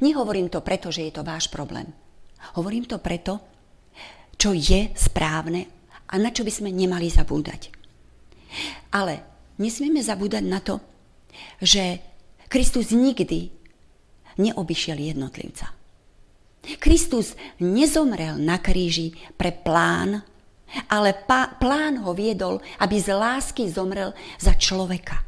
Nehovorím 0.02 0.50
to 0.50 0.62
preto, 0.62 0.90
že 0.95 1.11
je 1.11 1.12
to 1.14 1.26
váš 1.26 1.50
problém. 1.50 1.90
Hovorím 2.55 2.87
to 2.87 3.02
preto, 3.02 3.43
čo 4.38 4.55
je 4.55 4.95
správne 4.95 5.66
a 6.07 6.14
na 6.23 6.31
čo 6.31 6.47
by 6.47 6.52
sme 6.55 6.71
nemali 6.71 7.11
zabúdať. 7.11 7.75
Ale 8.95 9.26
nesmieme 9.59 9.99
zabúdať 10.02 10.45
na 10.47 10.62
to, 10.62 10.78
že 11.59 11.99
Kristus 12.47 12.95
nikdy 12.95 13.50
neobyšiel 14.38 14.97
jednotlivca. 15.00 15.75
Kristus 16.83 17.38
nezomrel 17.62 18.38
na 18.43 18.59
kríži 18.59 19.14
pre 19.38 19.55
plán, 19.55 20.23
ale 20.90 21.14
pá, 21.14 21.56
plán 21.56 22.02
ho 22.02 22.12
viedol, 22.12 22.58
aby 22.82 22.96
z 22.99 23.14
lásky 23.14 23.70
zomrel 23.70 24.12
za 24.37 24.54
človeka. 24.58 25.23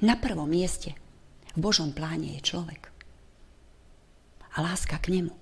Na 0.00 0.16
prvom 0.16 0.48
mieste 0.48 0.96
v 1.54 1.58
Božom 1.60 1.92
pláne 1.94 2.34
je 2.38 2.40
človek. 2.42 2.90
A 4.54 4.62
láska 4.62 4.98
k 5.02 5.20
nemu. 5.20 5.34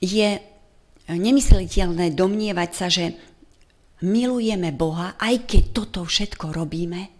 Je 0.00 0.40
nemysliteľné 1.08 2.12
domnievať 2.14 2.70
sa, 2.72 2.86
že 2.88 3.16
milujeme 4.00 4.72
Boha, 4.72 5.16
aj 5.20 5.44
keď 5.48 5.64
toto 5.76 6.00
všetko 6.08 6.56
robíme 6.56 7.12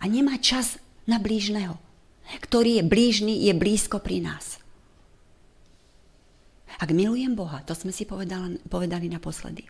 a 0.00 0.04
nemá 0.10 0.40
čas 0.42 0.82
na 1.06 1.22
blížneho, 1.22 1.78
ktorý 2.42 2.82
je 2.82 2.84
blížny, 2.84 3.34
je 3.46 3.52
blízko 3.54 4.02
pri 4.02 4.24
nás. 4.24 4.63
Ak 6.80 6.90
milujem 6.90 7.34
Boha, 7.38 7.62
to 7.62 7.74
sme 7.76 7.94
si 7.94 8.02
povedali, 8.06 8.58
povedali 8.66 9.06
naposledy, 9.06 9.62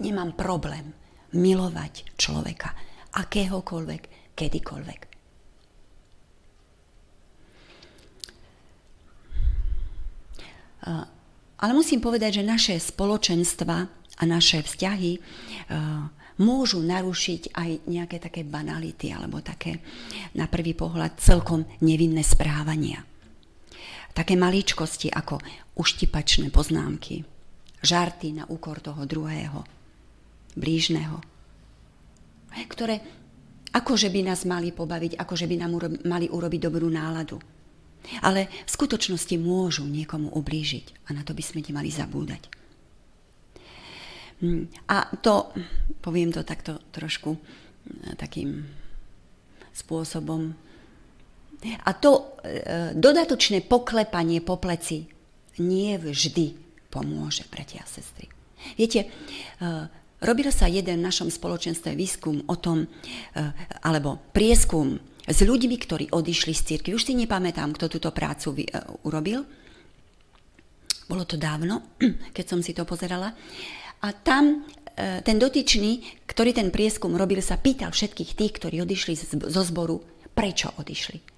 nemám 0.00 0.32
problém 0.36 0.92
milovať 1.36 2.16
človeka, 2.16 2.72
akéhokoľvek, 3.12 4.32
kedykoľvek. 4.32 5.00
Ale 11.56 11.72
musím 11.72 11.98
povedať, 11.98 12.40
že 12.40 12.44
naše 12.46 12.74
spoločenstva 12.78 13.76
a 14.16 14.22
naše 14.24 14.62
vzťahy 14.62 15.12
môžu 16.36 16.84
narušiť 16.84 17.56
aj 17.56 17.70
nejaké 17.88 18.16
také 18.20 18.44
banality 18.44 19.08
alebo 19.08 19.40
také 19.40 19.80
na 20.36 20.46
prvý 20.46 20.76
pohľad 20.76 21.16
celkom 21.16 21.64
nevinné 21.80 22.20
správania. 22.20 23.15
Také 24.16 24.32
maličkosti 24.32 25.12
ako 25.12 25.36
uštipačné 25.76 26.48
poznámky, 26.48 27.20
žarty 27.84 28.32
na 28.32 28.48
úkor 28.48 28.80
toho 28.80 29.04
druhého, 29.04 29.60
blížneho, 30.56 31.20
ktoré 32.64 32.96
akože 33.76 34.08
by 34.08 34.20
nás 34.24 34.48
mali 34.48 34.72
pobaviť, 34.72 35.20
akože 35.20 35.44
by 35.44 35.56
nám 35.60 35.72
mali 36.08 36.32
urobiť 36.32 36.60
dobrú 36.64 36.88
náladu. 36.88 37.36
Ale 38.24 38.48
v 38.48 38.70
skutočnosti 38.70 39.36
môžu 39.36 39.84
niekomu 39.84 40.32
ublížiť 40.32 41.10
a 41.10 41.12
na 41.12 41.26
to 41.26 41.36
by 41.36 41.42
sme 41.44 41.60
nemali 41.60 41.92
zabúdať. 41.92 42.48
Mm. 44.40 44.68
A 44.92 45.10
to, 45.20 45.50
poviem 46.04 46.28
to 46.28 46.44
takto 46.44 46.78
trošku 46.92 47.36
eh, 47.36 48.14
takým 48.16 48.64
spôsobom. 49.72 50.65
A 51.86 51.90
to 51.96 52.38
e, 52.44 52.92
dodatočné 52.94 53.64
poklepanie 53.64 54.44
po 54.44 54.60
pleci 54.60 55.06
nie 55.62 55.96
vždy 55.96 56.66
pomôže, 56.92 57.44
bratia 57.48 57.84
a 57.84 57.88
sestry. 57.88 58.28
Viete, 58.76 59.04
e, 59.04 59.08
robil 60.24 60.48
sa 60.48 60.70
jeden 60.70 61.02
v 61.02 61.06
našom 61.06 61.28
spoločenstve 61.28 61.92
výskum 61.92 62.40
o 62.48 62.56
tom, 62.56 62.84
e, 62.84 62.88
alebo 63.84 64.20
prieskum 64.32 64.96
s 65.26 65.38
ľuďmi, 65.42 65.76
ktorí 65.76 66.04
odišli 66.14 66.54
z 66.54 66.62
cirkvi. 66.74 66.94
Už 66.94 67.04
si 67.04 67.18
nepamätám, 67.18 67.74
kto 67.74 67.90
túto 67.90 68.10
prácu 68.14 68.62
vy, 68.62 68.64
e, 68.64 68.72
urobil. 69.04 69.44
Bolo 71.06 71.24
to 71.28 71.36
dávno, 71.36 71.98
keď 72.36 72.44
som 72.46 72.60
si 72.64 72.72
to 72.72 72.88
pozerala. 72.88 73.34
A 74.00 74.08
tam 74.14 74.64
e, 74.96 75.20
ten 75.20 75.36
dotyčný, 75.36 76.24
ktorý 76.24 76.56
ten 76.56 76.72
prieskum 76.72 77.12
robil, 77.12 77.44
sa 77.44 77.60
pýtal 77.60 77.92
všetkých 77.92 78.32
tých, 78.38 78.52
ktorí 78.56 78.80
odišli 78.86 79.14
zo 79.46 79.62
zboru, 79.62 80.00
prečo 80.32 80.72
odišli. 80.80 81.35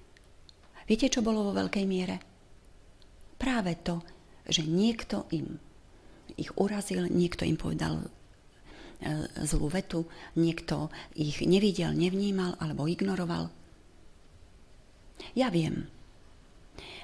Viete, 0.89 1.05
čo 1.05 1.21
bolo 1.21 1.45
vo 1.45 1.53
veľkej 1.53 1.85
miere? 1.85 2.17
Práve 3.37 3.77
to, 3.85 4.01
že 4.49 4.65
niekto 4.65 5.29
im 5.29 5.61
ich 6.33 6.49
urazil, 6.57 7.05
niekto 7.05 7.45
im 7.45 7.61
povedal 7.61 8.01
e, 8.01 8.07
zlú 9.45 9.69
vetu, 9.69 10.09
niekto 10.33 10.89
ich 11.13 11.45
nevidel, 11.45 11.93
nevnímal 11.93 12.57
alebo 12.57 12.89
ignoroval. 12.89 13.53
Ja 15.37 15.53
viem, 15.53 15.85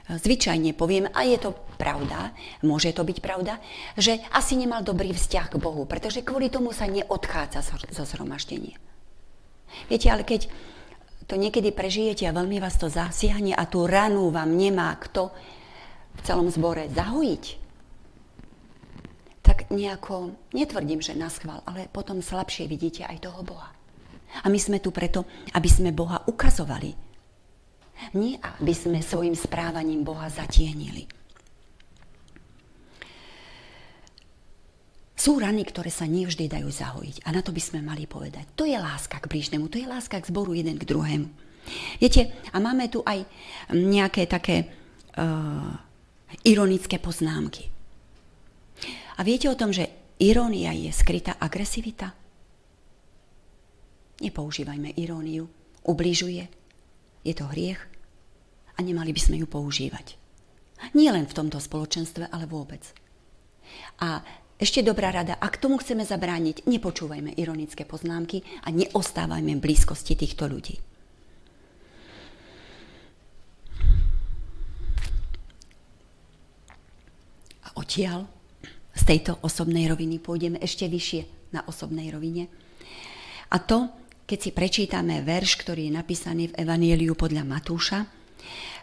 zvyčajne 0.09 0.73
poviem, 0.73 1.09
a 1.13 1.21
je 1.25 1.37
to 1.41 1.53
pravda, 1.77 2.33
môže 2.61 2.93
to 2.93 3.01
byť 3.05 3.17
pravda, 3.21 3.61
že 3.97 4.21
asi 4.33 4.57
nemal 4.57 4.81
dobrý 4.81 5.11
vzťah 5.11 5.57
k 5.57 5.61
Bohu, 5.61 5.85
pretože 5.89 6.25
kvôli 6.25 6.49
tomu 6.49 6.73
sa 6.73 6.85
neodchádza 6.89 7.61
zo 7.93 8.03
zhromaždenia. 8.05 8.77
Viete, 9.89 10.07
ale 10.07 10.23
keď 10.23 10.47
to 11.25 11.35
niekedy 11.37 11.73
prežijete 11.73 12.29
a 12.29 12.35
veľmi 12.35 12.61
vás 12.61 12.77
to 12.77 12.85
zasiahne 12.85 13.57
a 13.57 13.63
tú 13.65 13.89
ranu 13.89 14.29
vám 14.29 14.53
nemá 14.53 14.93
kto 15.01 15.33
v 16.15 16.21
celom 16.23 16.47
zbore 16.47 16.87
zahojiť, 16.93 17.45
tak 19.45 19.69
nejako, 19.69 20.33
netvrdím, 20.57 21.05
že 21.05 21.13
na 21.13 21.29
schvál, 21.29 21.61
ale 21.69 21.85
potom 21.91 22.23
slabšie 22.23 22.65
vidíte 22.65 23.05
aj 23.05 23.29
toho 23.29 23.45
Boha. 23.45 23.69
A 24.41 24.49
my 24.49 24.57
sme 24.57 24.81
tu 24.81 24.89
preto, 24.89 25.23
aby 25.53 25.69
sme 25.69 25.93
Boha 25.93 26.25
ukazovali. 26.25 26.91
Nie, 28.17 28.41
aby 28.41 28.73
sme 28.75 28.99
svojim 28.99 29.37
správaním 29.37 30.03
Boha 30.03 30.27
zatienili. 30.27 31.07
Sú 35.15 35.39
rany, 35.39 35.63
ktoré 35.63 35.87
sa 35.87 36.03
nevždy 36.03 36.51
dajú 36.51 36.67
zahojiť. 36.67 37.23
A 37.23 37.31
na 37.31 37.39
to 37.39 37.55
by 37.55 37.63
sme 37.63 37.79
mali 37.79 38.03
povedať. 38.03 38.51
To 38.59 38.67
je 38.67 38.75
láska 38.75 39.23
k 39.23 39.31
blížnemu, 39.31 39.71
to 39.71 39.79
je 39.79 39.87
láska 39.87 40.19
k 40.19 40.27
zboru 40.27 40.51
jeden 40.51 40.75
k 40.75 40.83
druhému. 40.83 41.27
Viete, 41.97 42.35
a 42.51 42.59
máme 42.59 42.91
tu 42.91 43.01
aj 43.01 43.25
nejaké 43.73 44.27
také 44.27 44.67
uh, 45.17 45.71
ironické 46.43 46.99
poznámky. 46.99 47.71
A 49.15 49.23
viete 49.23 49.47
o 49.47 49.55
tom, 49.55 49.71
že 49.71 49.87
irónia 50.19 50.75
je 50.75 50.91
skrytá 50.91 51.39
agresivita? 51.39 52.11
Nepoužívajme 54.19 54.99
iróniu. 54.99 55.47
Ubližuje. 55.87 56.43
Je 57.23 57.33
to 57.33 57.47
hriech 57.49 57.79
a 58.75 58.79
nemali 58.83 59.15
by 59.15 59.21
sme 59.21 59.39
ju 59.39 59.47
používať. 59.47 60.19
Nie 60.93 61.15
len 61.15 61.25
v 61.25 61.35
tomto 61.35 61.57
spoločenstve, 61.57 62.29
ale 62.29 62.45
vôbec. 62.45 62.83
A 64.03 64.21
ešte 64.55 64.79
dobrá 64.79 65.11
rada, 65.11 65.35
ak 65.35 65.59
tomu 65.59 65.75
chceme 65.83 66.07
zabrániť, 66.07 66.63
nepočúvajme 66.63 67.35
ironické 67.35 67.83
poznámky 67.83 68.39
a 68.63 68.71
neostávajme 68.71 69.59
v 69.59 69.63
blízkosti 69.63 70.15
týchto 70.15 70.47
ľudí. 70.47 70.79
A 77.67 77.75
odtiaľ 77.75 78.31
z 78.95 79.03
tejto 79.03 79.43
osobnej 79.43 79.91
roviny 79.91 80.23
pôjdeme 80.23 80.55
ešte 80.63 80.87
vyššie 80.87 81.51
na 81.51 81.67
osobnej 81.67 82.07
rovine. 82.15 82.47
A 83.51 83.59
to, 83.59 83.91
keď 84.23 84.39
si 84.39 84.51
prečítame 84.55 85.19
verš, 85.19 85.59
ktorý 85.59 85.91
je 85.91 85.97
napísaný 85.99 86.43
v 86.55 86.57
Evanieliu 86.63 87.11
podľa 87.19 87.43
Matúša, 87.43 88.07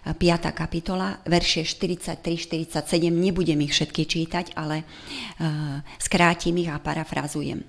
5. 0.03 0.19
kapitola, 0.51 1.23
verše 1.27 1.63
43-47, 1.63 3.11
nebudem 3.11 3.63
ich 3.63 3.73
všetky 3.73 4.03
čítať, 4.03 4.59
ale 4.59 4.83
uh, 4.83 5.79
skrátim 6.03 6.59
ich 6.59 6.71
a 6.71 6.83
parafrazujem. 6.83 7.63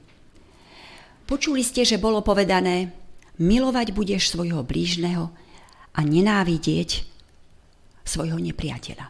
Počuli 1.29 1.61
ste, 1.61 1.85
že 1.85 2.01
bolo 2.01 2.25
povedané, 2.25 2.89
milovať 3.37 3.93
budeš 3.93 4.33
svojho 4.33 4.65
blížneho 4.65 5.29
a 5.93 5.99
nenávidieť 6.01 7.05
svojho 8.03 8.37
nepriateľa. 8.41 9.05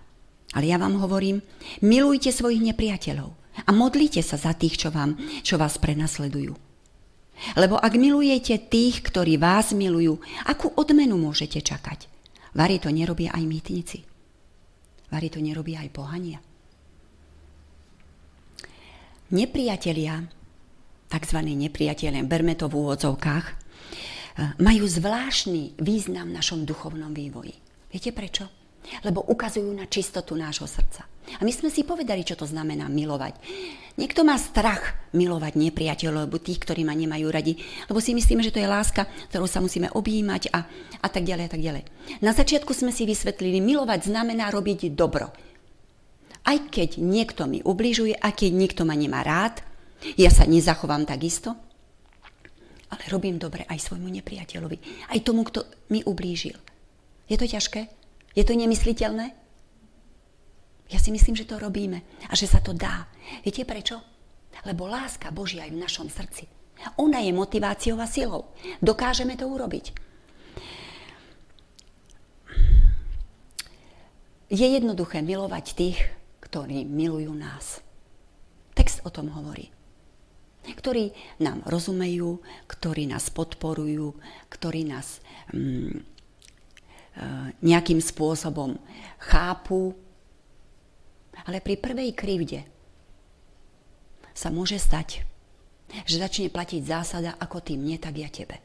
Ale 0.54 0.66
ja 0.70 0.78
vám 0.78 1.02
hovorím, 1.02 1.42
milujte 1.82 2.30
svojich 2.30 2.62
nepriateľov 2.62 3.34
a 3.66 3.70
modlite 3.74 4.22
sa 4.22 4.38
za 4.38 4.54
tých, 4.54 4.78
čo, 4.78 4.90
vám, 4.94 5.18
čo 5.42 5.58
vás 5.58 5.82
prenasledujú. 5.82 6.54
Lebo 7.58 7.82
ak 7.82 7.98
milujete 7.98 8.62
tých, 8.70 9.02
ktorí 9.02 9.42
vás 9.42 9.74
milujú, 9.74 10.22
akú 10.46 10.70
odmenu 10.78 11.18
môžete 11.18 11.66
čakať? 11.66 12.12
Vary 12.54 12.78
to 12.78 12.94
nerobia 12.94 13.34
aj 13.34 13.44
mýtnici. 13.44 14.00
Vary 15.10 15.30
to 15.30 15.42
nerobia 15.42 15.82
aj 15.82 15.89
pohania. 15.94 16.39
Nepriatelia, 19.34 20.22
tzv. 21.10 21.39
nepriatelia, 21.42 22.22
berme 22.26 22.54
to 22.54 22.70
v 22.70 22.78
úvodzovkách, 22.78 23.46
eh, 23.50 23.56
majú 24.62 24.86
zvláštny 24.86 25.82
význam 25.82 26.30
v 26.30 26.38
našom 26.38 26.66
duchovnom 26.66 27.13
vývoji. 27.13 27.58
Viete 27.89 28.13
prečo? 28.13 28.62
Lebo 29.04 29.24
ukazujú 29.24 29.72
na 29.72 29.88
čistotu 29.88 30.36
nášho 30.36 30.67
srdca. 30.67 31.08
A 31.39 31.41
my 31.48 31.52
sme 31.56 31.72
si 31.72 31.88
povedali, 31.88 32.28
čo 32.28 32.36
to 32.36 32.43
znamená 32.43 32.91
milovať. 32.91 33.39
Niekto 33.96 34.26
má 34.26 34.36
strach 34.36 34.98
milovať 35.15 35.56
nepriateľov, 35.56 36.28
alebo 36.28 36.41
tých, 36.41 36.60
ktorí 36.65 36.84
ma 36.84 36.98
nemajú 36.98 37.28
radi, 37.30 37.56
lebo 37.88 38.02
si 38.04 38.17
myslíme, 38.17 38.43
že 38.43 38.52
to 38.52 38.60
je 38.60 38.67
láska, 38.67 39.08
ktorou 39.32 39.48
sa 39.48 39.62
musíme 39.62 39.88
objímať 39.93 40.52
a, 40.52 40.60
a 41.00 41.08
tak 41.08 41.24
ďalej 41.24 41.46
a 41.48 41.52
tak 41.54 41.62
ďalej. 41.62 41.84
Na 42.19 42.34
začiatku 42.36 42.74
sme 42.74 42.91
si 42.91 43.08
vysvetlili, 43.08 43.63
milovať 43.63 44.10
znamená 44.10 44.50
robiť 44.52 44.91
dobro. 44.98 45.32
Aj 46.43 46.58
keď 46.60 47.00
niekto 47.00 47.48
mi 47.48 47.63
ubližuje, 47.63 48.19
aj 48.19 48.34
keď 48.43 48.52
niekto 48.52 48.82
ma 48.84 48.98
nemá 48.98 49.24
rád, 49.24 49.63
ja 50.19 50.28
sa 50.28 50.43
nezachovám 50.43 51.08
takisto, 51.08 51.56
ale 52.91 53.04
robím 53.08 53.39
dobre 53.39 53.63
aj 53.63 53.80
svojmu 53.80 54.12
nepriateľovi, 54.19 55.08
aj 55.15 55.19
tomu, 55.24 55.48
kto 55.48 55.63
mi 55.96 56.04
ublížil. 56.04 56.60
Je 57.32 57.39
to 57.39 57.48
ťažké? 57.48 58.03
Je 58.34 58.41
to 58.41 58.58
nemysliteľné? 58.58 59.34
Ja 60.89 61.00
si 61.00 61.10
myslím, 61.10 61.38
že 61.38 61.48
to 61.48 61.62
robíme 61.62 62.02
a 62.30 62.34
že 62.34 62.50
sa 62.50 62.62
to 62.62 62.74
dá. 62.74 63.10
Viete 63.46 63.65
prečo? 63.65 64.02
Lebo 64.65 64.86
láska 64.86 65.34
Božia 65.34 65.65
je 65.65 65.74
v 65.74 65.82
našom 65.82 66.10
srdci. 66.10 66.46
Ona 67.00 67.22
je 67.24 67.32
motiváciou 67.34 67.98
a 68.02 68.10
silou. 68.10 68.54
Dokážeme 68.82 69.38
to 69.38 69.48
urobiť. 69.50 69.86
Je 74.54 74.67
jednoduché 74.69 75.26
milovať 75.26 75.65
tých, 75.74 75.98
ktorí 76.46 76.86
milujú 76.86 77.34
nás. 77.34 77.82
Text 78.78 79.02
o 79.02 79.10
tom 79.10 79.34
hovorí. 79.34 79.74
Ktorí 80.63 81.10
nám 81.41 81.65
rozumejú, 81.65 82.38
ktorí 82.69 83.10
nás 83.10 83.34
podporujú, 83.34 84.13
ktorí 84.54 84.86
nás 84.86 85.26
mm, 85.50 86.12
nejakým 87.62 88.02
spôsobom 88.02 88.78
chápu, 89.21 89.93
ale 91.45 91.62
pri 91.62 91.78
prvej 91.78 92.12
krivde 92.17 92.62
sa 94.34 94.49
môže 94.49 94.82
stať, 94.82 95.21
že 96.10 96.17
začne 96.17 96.49
platiť 96.49 96.82
zásada 96.82 97.38
ako 97.38 97.62
ty 97.62 97.78
mne, 97.78 98.02
tak 98.02 98.17
ja 98.17 98.30
tebe. 98.34 98.58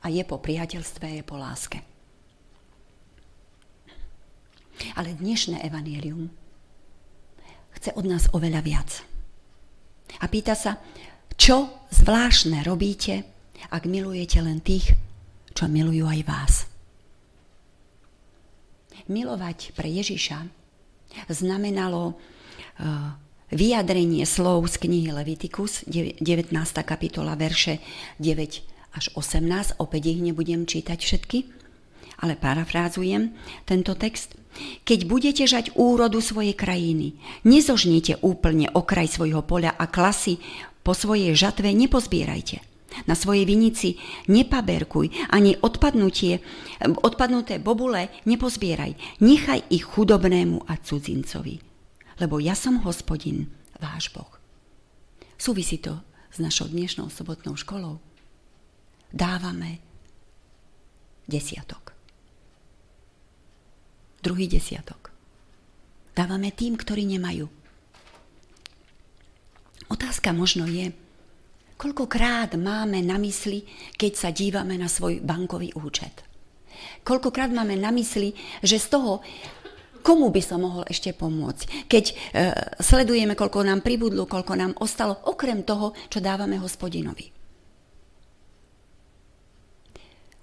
A 0.00 0.08
je 0.08 0.24
po 0.24 0.40
priateľstve, 0.40 1.20
je 1.20 1.24
po 1.26 1.36
láske. 1.36 1.84
Ale 4.94 5.12
dnešné 5.12 5.60
evanielium 5.66 6.30
chce 7.76 7.92
od 7.98 8.06
nás 8.06 8.30
oveľa 8.32 8.60
viac. 8.62 8.90
A 10.22 10.30
pýta 10.30 10.56
sa, 10.56 10.80
čo 11.36 11.68
zvláštne 11.92 12.64
robíte, 12.64 13.26
ak 13.68 13.84
milujete 13.84 14.38
len 14.40 14.62
tých, 14.62 14.94
čo 15.58 15.66
milujú 15.66 16.06
aj 16.06 16.22
vás 16.22 16.54
milovať 19.08 19.72
pre 19.74 19.88
Ježiša 19.88 20.38
znamenalo 21.32 22.14
uh, 22.14 23.16
vyjadrenie 23.48 24.28
slov 24.28 24.68
z 24.68 24.76
knihy 24.84 25.08
Levitikus, 25.10 25.88
19. 25.88 26.52
kapitola, 26.84 27.32
verše 27.34 27.80
9 28.20 28.94
až 28.94 29.04
18. 29.16 29.80
Opäť 29.80 30.02
ich 30.12 30.20
nebudem 30.20 30.68
čítať 30.68 31.00
všetky, 31.00 31.38
ale 32.20 32.36
parafrázujem 32.36 33.32
tento 33.64 33.96
text. 33.96 34.36
Keď 34.84 35.08
budete 35.08 35.44
žať 35.48 35.72
úrodu 35.78 36.20
svojej 36.20 36.52
krajiny, 36.52 37.16
nezožnite 37.48 38.20
úplne 38.20 38.68
okraj 38.68 39.08
svojho 39.08 39.40
poľa 39.40 39.72
a 39.72 39.88
klasy 39.88 40.36
po 40.84 40.92
svojej 40.92 41.32
žatve 41.32 41.72
nepozbierajte. 41.72 42.67
Na 43.04 43.14
svojej 43.14 43.44
vinici 43.44 44.00
nepaberkuj, 44.32 45.28
ani 45.28 45.54
odpadnutie, 45.60 46.40
odpadnuté 46.80 47.60
bobule 47.60 48.08
nepozbieraj. 48.24 49.20
Nechaj 49.20 49.68
ich 49.68 49.84
chudobnému 49.84 50.64
a 50.64 50.80
cudzincovi. 50.80 51.60
Lebo 52.18 52.40
ja 52.42 52.56
som 52.56 52.82
hospodin, 52.82 53.52
váš 53.78 54.10
Boh. 54.10 54.28
Súvisí 55.38 55.78
to 55.78 56.00
s 56.32 56.42
našou 56.42 56.66
dnešnou 56.66 57.12
sobotnou 57.12 57.54
školou. 57.54 58.02
Dávame 59.14 59.78
desiatok. 61.28 61.94
Druhý 64.18 64.50
desiatok. 64.50 65.14
Dávame 66.16 66.50
tým, 66.50 66.74
ktorí 66.74 67.06
nemajú. 67.06 67.46
Otázka 69.88 70.34
možno 70.34 70.66
je, 70.66 70.90
Koľkokrát 71.78 72.58
máme 72.58 72.98
na 73.06 73.22
mysli, 73.22 73.62
keď 73.94 74.12
sa 74.18 74.28
dívame 74.34 74.74
na 74.74 74.90
svoj 74.90 75.22
bankový 75.22 75.70
účet? 75.78 76.26
Koľkokrát 77.06 77.54
máme 77.54 77.78
na 77.78 77.94
mysli, 77.94 78.34
že 78.66 78.82
z 78.82 78.98
toho 78.98 79.22
komu 80.02 80.34
by 80.34 80.42
som 80.42 80.66
mohol 80.66 80.82
ešte 80.90 81.14
pomôcť. 81.14 81.86
Keď 81.86 82.04
e, 82.10 82.14
sledujeme, 82.82 83.38
koľko 83.38 83.62
nám 83.62 83.86
pribudlo, 83.86 84.26
koľko 84.26 84.54
nám 84.58 84.72
ostalo, 84.82 85.22
okrem 85.30 85.62
toho, 85.62 85.94
čo 86.10 86.18
dávame 86.18 86.58
hospodinovi. 86.58 87.30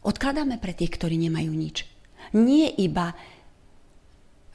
Odkladáme 0.06 0.62
pre 0.62 0.72
tých, 0.72 0.94
ktorí 0.96 1.18
nemajú 1.18 1.50
nič. 1.50 1.84
Nie 2.38 2.70
iba, 2.78 3.12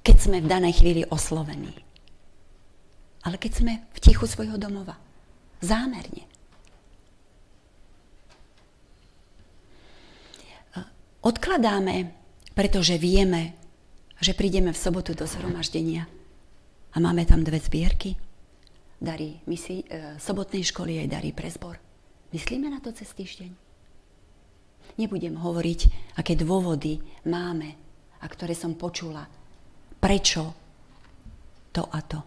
keď 0.01 0.17
sme 0.17 0.39
v 0.41 0.49
danej 0.49 0.79
chvíli 0.79 1.03
oslovení, 1.11 1.75
ale 3.27 3.37
keď 3.37 3.53
sme 3.53 3.73
v 3.91 3.99
tichu 3.99 4.25
svojho 4.31 4.57
domova. 4.57 4.97
Zámerne. 5.61 6.30
Odkladáme, 11.21 12.17
pretože 12.57 12.97
vieme, 12.97 13.53
že 14.25 14.33
prídeme 14.33 14.73
v 14.73 14.81
sobotu 14.81 15.13
do 15.13 15.29
zhromaždenia 15.29 16.09
a 16.93 16.97
máme 16.97 17.29
tam 17.29 17.45
dve 17.45 17.61
zbierky, 17.61 18.17
dary 18.97 19.45
misi, 19.45 19.85
e, 19.85 20.17
sobotnej 20.17 20.65
školy 20.65 20.97
aj 21.05 21.13
dary 21.13 21.37
pre 21.37 21.53
zbor. 21.53 21.77
Myslíme 22.33 22.73
na 22.73 22.81
to 22.81 22.89
cez 22.97 23.13
týždeň? 23.13 23.53
Nebudem 24.97 25.37
hovoriť, 25.37 25.81
aké 26.17 26.33
dôvody 26.41 27.05
máme 27.29 27.77
a 28.21 28.25
ktoré 28.25 28.57
som 28.57 28.73
počula. 28.73 29.29
Prečo 30.01 30.57
to 31.69 31.85
a 31.85 32.01
to. 32.01 32.21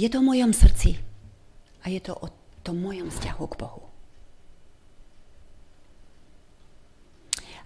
Je 0.00 0.08
to 0.08 0.24
v 0.24 0.28
mojom 0.32 0.56
srdci 0.56 0.96
a 1.84 1.92
je 1.92 2.00
to 2.00 2.16
o 2.16 2.32
tom 2.64 2.80
mojom 2.80 3.12
vzťahu 3.12 3.44
k 3.52 3.58
Bohu. 3.60 3.89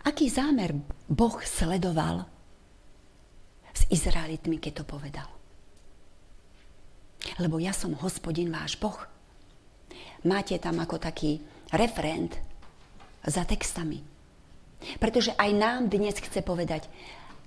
Aký 0.05 0.29
zámer 0.29 0.77
Boh 1.09 1.41
sledoval 1.41 2.29
s 3.73 3.89
Izraelitmi, 3.89 4.61
keď 4.61 4.73
to 4.81 4.85
povedal? 4.85 5.29
Lebo 7.41 7.57
ja 7.57 7.73
som 7.73 7.97
hospodin 7.97 8.53
váš 8.53 8.77
Boh. 8.77 9.01
Máte 10.29 10.61
tam 10.61 10.77
ako 10.85 11.01
taký 11.01 11.41
referent 11.73 12.37
za 13.25 13.49
textami. 13.49 14.05
Pretože 15.01 15.33
aj 15.41 15.51
nám 15.57 15.81
dnes 15.89 16.21
chce 16.21 16.45
povedať, 16.45 16.85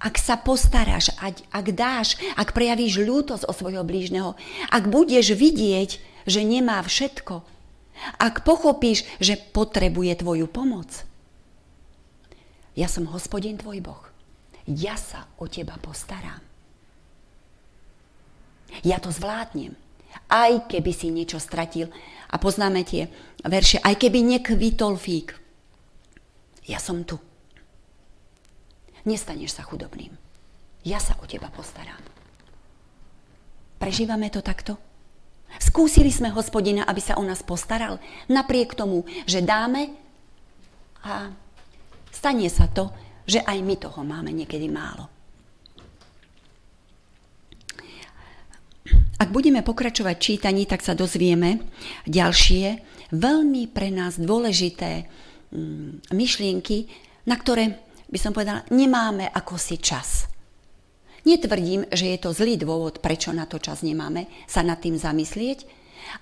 ak 0.01 0.17
sa 0.17 0.37
postaráš, 0.37 1.13
ak, 1.21 1.45
ak 1.53 1.67
dáš, 1.77 2.17
ak 2.33 2.57
prejavíš 2.57 3.01
ľútosť 3.05 3.45
o 3.45 3.53
svojho 3.53 3.85
blížneho, 3.85 4.33
ak 4.73 4.89
budeš 4.89 5.37
vidieť, 5.37 6.01
že 6.25 6.41
nemá 6.41 6.81
všetko, 6.81 7.45
ak 8.17 8.41
pochopíš, 8.45 9.05
že 9.21 9.37
potrebuje 9.37 10.25
tvoju 10.25 10.49
pomoc, 10.49 11.05
ja 12.77 12.85
som 12.85 13.09
hospodin 13.09 13.57
tvoj 13.57 13.81
Boh. 13.81 14.05
Ja 14.69 14.93
sa 14.93 15.25
o 15.41 15.49
teba 15.49 15.81
postarám. 15.81 16.45
Ja 18.85 19.01
to 19.01 19.09
zvládnem. 19.09 19.73
Aj 20.29 20.53
keby 20.69 20.91
si 20.93 21.09
niečo 21.09 21.41
stratil. 21.41 21.89
A 22.29 22.37
poznáme 22.37 22.85
tie 22.85 23.09
verše. 23.41 23.81
Aj 23.81 23.97
keby 23.97 24.21
nekvitol 24.21 24.93
fík. 24.99 25.33
Ja 26.69 26.77
som 26.77 27.01
tu. 27.01 27.17
Nestaneš 29.07 29.57
sa 29.57 29.63
chudobným. 29.63 30.13
Ja 30.83 30.99
sa 30.99 31.15
o 31.17 31.25
teba 31.25 31.47
postarám. 31.49 32.03
Prežívame 33.81 34.27
to 34.29 34.43
takto? 34.43 34.75
Skúsili 35.63 36.11
sme 36.11 36.27
hospodina, 36.29 36.83
aby 36.83 36.99
sa 36.99 37.15
o 37.15 37.23
nás 37.23 37.39
postaral, 37.39 38.03
napriek 38.27 38.75
tomu, 38.75 39.07
že 39.23 39.39
dáme 39.39 39.95
a 41.01 41.31
Stane 42.17 42.49
sa 42.49 42.65
to, 42.65 42.89
že 43.29 43.45
aj 43.45 43.61
my 43.61 43.77
toho 43.77 44.01
máme 44.01 44.33
niekedy 44.33 44.65
málo. 44.65 45.05
Ak 49.21 49.29
budeme 49.29 49.61
pokračovať 49.61 50.15
čítaní, 50.17 50.65
tak 50.65 50.81
sa 50.81 50.97
dozvieme 50.97 51.61
ďalšie 52.09 52.81
veľmi 53.13 53.69
pre 53.69 53.93
nás 53.93 54.17
dôležité 54.17 55.05
mm, 55.53 56.09
myšlienky, 56.09 56.89
na 57.29 57.37
ktoré 57.37 57.85
by 58.09 58.17
som 58.17 58.33
povedala, 58.33 58.65
nemáme 58.73 59.29
ako 59.29 59.61
si 59.61 59.77
čas. 59.77 60.25
Netvrdím, 61.21 61.85
že 61.93 62.17
je 62.17 62.17
to 62.17 62.33
zlý 62.33 62.57
dôvod, 62.57 62.97
prečo 63.03 63.29
na 63.29 63.45
to 63.45 63.61
čas 63.61 63.85
nemáme, 63.85 64.25
sa 64.49 64.65
nad 64.65 64.81
tým 64.81 64.97
zamyslieť, 64.97 65.69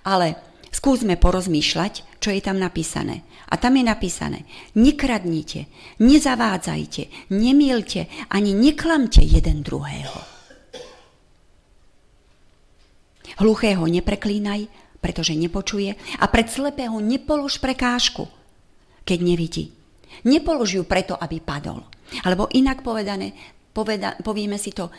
ale 0.03 0.35
Skúsme 0.75 1.15
porozmýšľať, 1.15 2.14
čo 2.25 2.33
je 2.33 2.41
tam 2.41 2.57
napísané. 2.57 3.21
A 3.53 3.61
tam 3.61 3.77
je 3.77 3.85
napísané, 3.85 4.49
nekradnite, 4.73 5.69
nezavádzajte, 6.01 7.29
nemielte, 7.29 8.09
ani 8.33 8.57
neklamte 8.57 9.21
jeden 9.21 9.61
druhého. 9.61 10.17
Hluchého 13.45 13.85
nepreklínaj, 13.85 14.65
pretože 14.97 15.37
nepočuje 15.37 15.93
a 16.17 16.25
pred 16.25 16.49
slepého 16.49 16.97
nepolož 16.97 17.61
prekážku, 17.61 18.25
keď 19.05 19.19
nevidí. 19.21 19.69
Nepolož 20.25 20.81
ju 20.81 20.83
preto, 20.89 21.13
aby 21.13 21.37
padol. 21.45 21.85
Alebo 22.25 22.49
inak 22.57 22.81
povedané, 22.81 23.37
poveda, 23.69 24.17
povieme 24.25 24.57
si 24.57 24.73
to 24.73 24.89
e, 24.89 24.93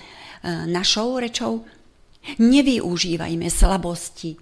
našou 0.70 1.18
rečou, 1.18 1.66
nevyužívajme 2.38 3.50
slabosti 3.50 4.38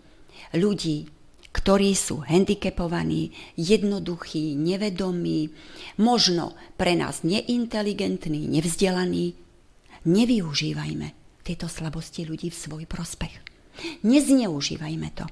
ľudí 0.53 1.15
ktorí 1.55 1.95
sú 1.95 2.27
handicapovaní, 2.27 3.31
jednoduchí, 3.55 4.59
nevedomí, 4.59 5.55
možno 6.03 6.59
pre 6.75 6.99
nás 6.99 7.23
neinteligentní, 7.23 8.51
nevzdelaní. 8.51 9.39
Nevyužívajme 10.03 11.15
tieto 11.47 11.71
slabosti 11.71 12.27
ľudí 12.27 12.51
v 12.51 12.59
svoj 12.59 12.85
prospech. 12.91 13.39
Nezneužívajme 14.03 15.09
to. 15.15 15.27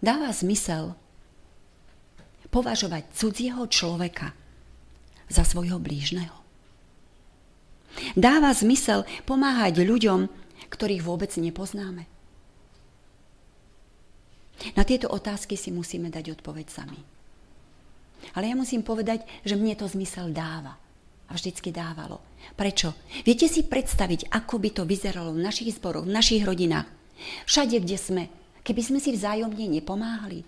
Dáva 0.00 0.32
zmysel 0.32 0.96
považovať 2.48 3.12
cudzieho 3.12 3.68
človeka 3.68 4.32
za 5.28 5.44
svojho 5.44 5.76
blížneho. 5.76 6.34
Dáva 8.16 8.50
zmysel 8.56 9.04
pomáhať 9.28 9.84
ľuďom, 9.84 10.26
ktorých 10.72 11.04
vôbec 11.04 11.30
nepoznáme. 11.36 12.13
Na 14.78 14.86
tieto 14.86 15.10
otázky 15.10 15.58
si 15.58 15.74
musíme 15.74 16.08
dať 16.08 16.40
odpoveď 16.40 16.66
sami. 16.70 17.00
Ale 18.32 18.48
ja 18.48 18.56
musím 18.56 18.80
povedať, 18.80 19.26
že 19.44 19.58
mne 19.58 19.76
to 19.76 19.84
zmysel 19.84 20.32
dáva. 20.32 20.80
A 21.28 21.32
vždycky 21.36 21.72
dávalo. 21.72 22.20
Prečo? 22.56 22.92
Viete 23.24 23.48
si 23.48 23.64
predstaviť, 23.64 24.32
ako 24.32 24.60
by 24.60 24.70
to 24.76 24.82
vyzeralo 24.84 25.32
v 25.32 25.44
našich 25.44 25.76
zboroch, 25.76 26.04
v 26.04 26.14
našich 26.14 26.44
rodinách, 26.44 26.88
všade, 27.48 27.80
kde 27.80 27.96
sme, 27.96 28.22
keby 28.60 28.82
sme 28.84 28.98
si 29.00 29.16
vzájomne 29.16 29.66
nepomáhali, 29.68 30.44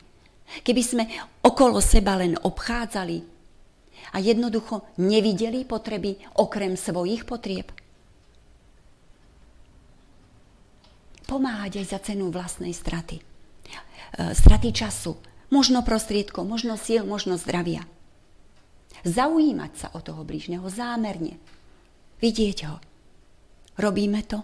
keby 0.61 0.83
sme 0.85 1.05
okolo 1.41 1.81
seba 1.81 2.21
len 2.21 2.37
obchádzali 2.37 3.25
a 4.13 4.17
jednoducho 4.21 4.85
nevideli 5.01 5.65
potreby 5.65 6.21
okrem 6.37 6.77
svojich 6.77 7.25
potrieb. 7.25 7.73
Pomáhať 11.27 11.83
aj 11.83 11.87
za 11.91 11.99
cenu 12.13 12.31
vlastnej 12.31 12.71
straty. 12.71 13.36
E, 14.17 14.33
straty 14.33 14.73
času, 14.73 15.21
možno 15.53 15.85
prostriedkov, 15.85 16.49
možno 16.49 16.81
síl, 16.81 17.05
možno 17.05 17.37
zdravia. 17.37 17.85
Zaujímať 19.05 19.73
sa 19.77 19.87
o 19.93 20.01
toho 20.01 20.25
blížneho 20.25 20.65
zámerne. 20.73 21.37
Vidieť 22.19 22.59
ho. 22.67 22.77
Robíme 23.77 24.25
to? 24.25 24.41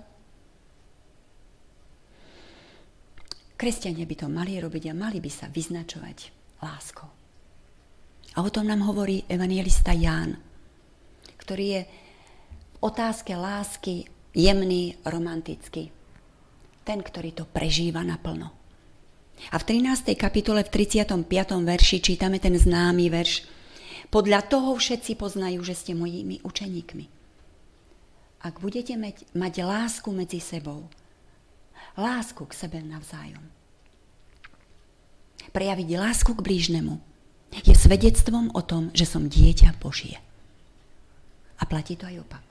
Kresťania 3.57 4.05
by 4.05 4.17
to 4.19 4.27
mali 4.29 4.59
robiť 4.59 4.91
a 4.91 4.95
mali 4.95 5.23
by 5.23 5.31
sa 5.31 5.47
vyznačovať 5.49 6.35
láskou. 6.61 7.09
A 8.33 8.39
o 8.43 8.51
tom 8.51 8.69
nám 8.69 8.85
hovorí 8.85 9.25
evangelista 9.31 9.95
Ján, 9.97 10.37
ktorý 11.39 11.65
je 11.79 11.83
v 11.87 12.77
otázke 12.83 13.33
lásky 13.39 14.05
jemný, 14.35 14.99
romantický. 15.07 15.89
Ten, 16.83 16.99
ktorý 16.99 17.31
to 17.33 17.45
prežíva 17.47 18.03
naplno. 18.03 18.62
A 19.51 19.57
v 19.59 19.65
13. 19.65 20.15
kapitole 20.15 20.63
v 20.63 20.71
35. 20.71 21.27
verši 21.67 21.99
čítame 21.99 22.39
ten 22.39 22.55
známy 22.55 23.11
verš. 23.11 23.45
Podľa 24.13 24.45
toho 24.47 24.77
všetci 24.77 25.17
poznajú, 25.17 25.65
že 25.65 25.75
ste 25.75 25.93
mojimi 25.97 26.45
učeníkmi. 26.45 27.07
Ak 28.43 28.59
budete 28.59 28.99
mať, 28.99 29.25
mať 29.33 29.63
lásku 29.63 30.09
medzi 30.11 30.43
sebou, 30.43 30.91
lásku 31.95 32.43
k 32.45 32.53
sebe 32.53 32.83
navzájom, 32.83 33.43
prejaviť 35.55 35.89
lásku 35.97 36.31
k 36.35 36.45
blížnemu, 36.45 36.99
je 37.61 37.75
svedectvom 37.77 38.51
o 38.57 38.63
tom, 38.65 38.89
že 38.97 39.05
som 39.05 39.29
dieťa 39.29 39.77
Božie. 39.79 40.17
A 41.61 41.69
platí 41.69 41.95
to 41.95 42.09
aj 42.09 42.25
opak. 42.25 42.45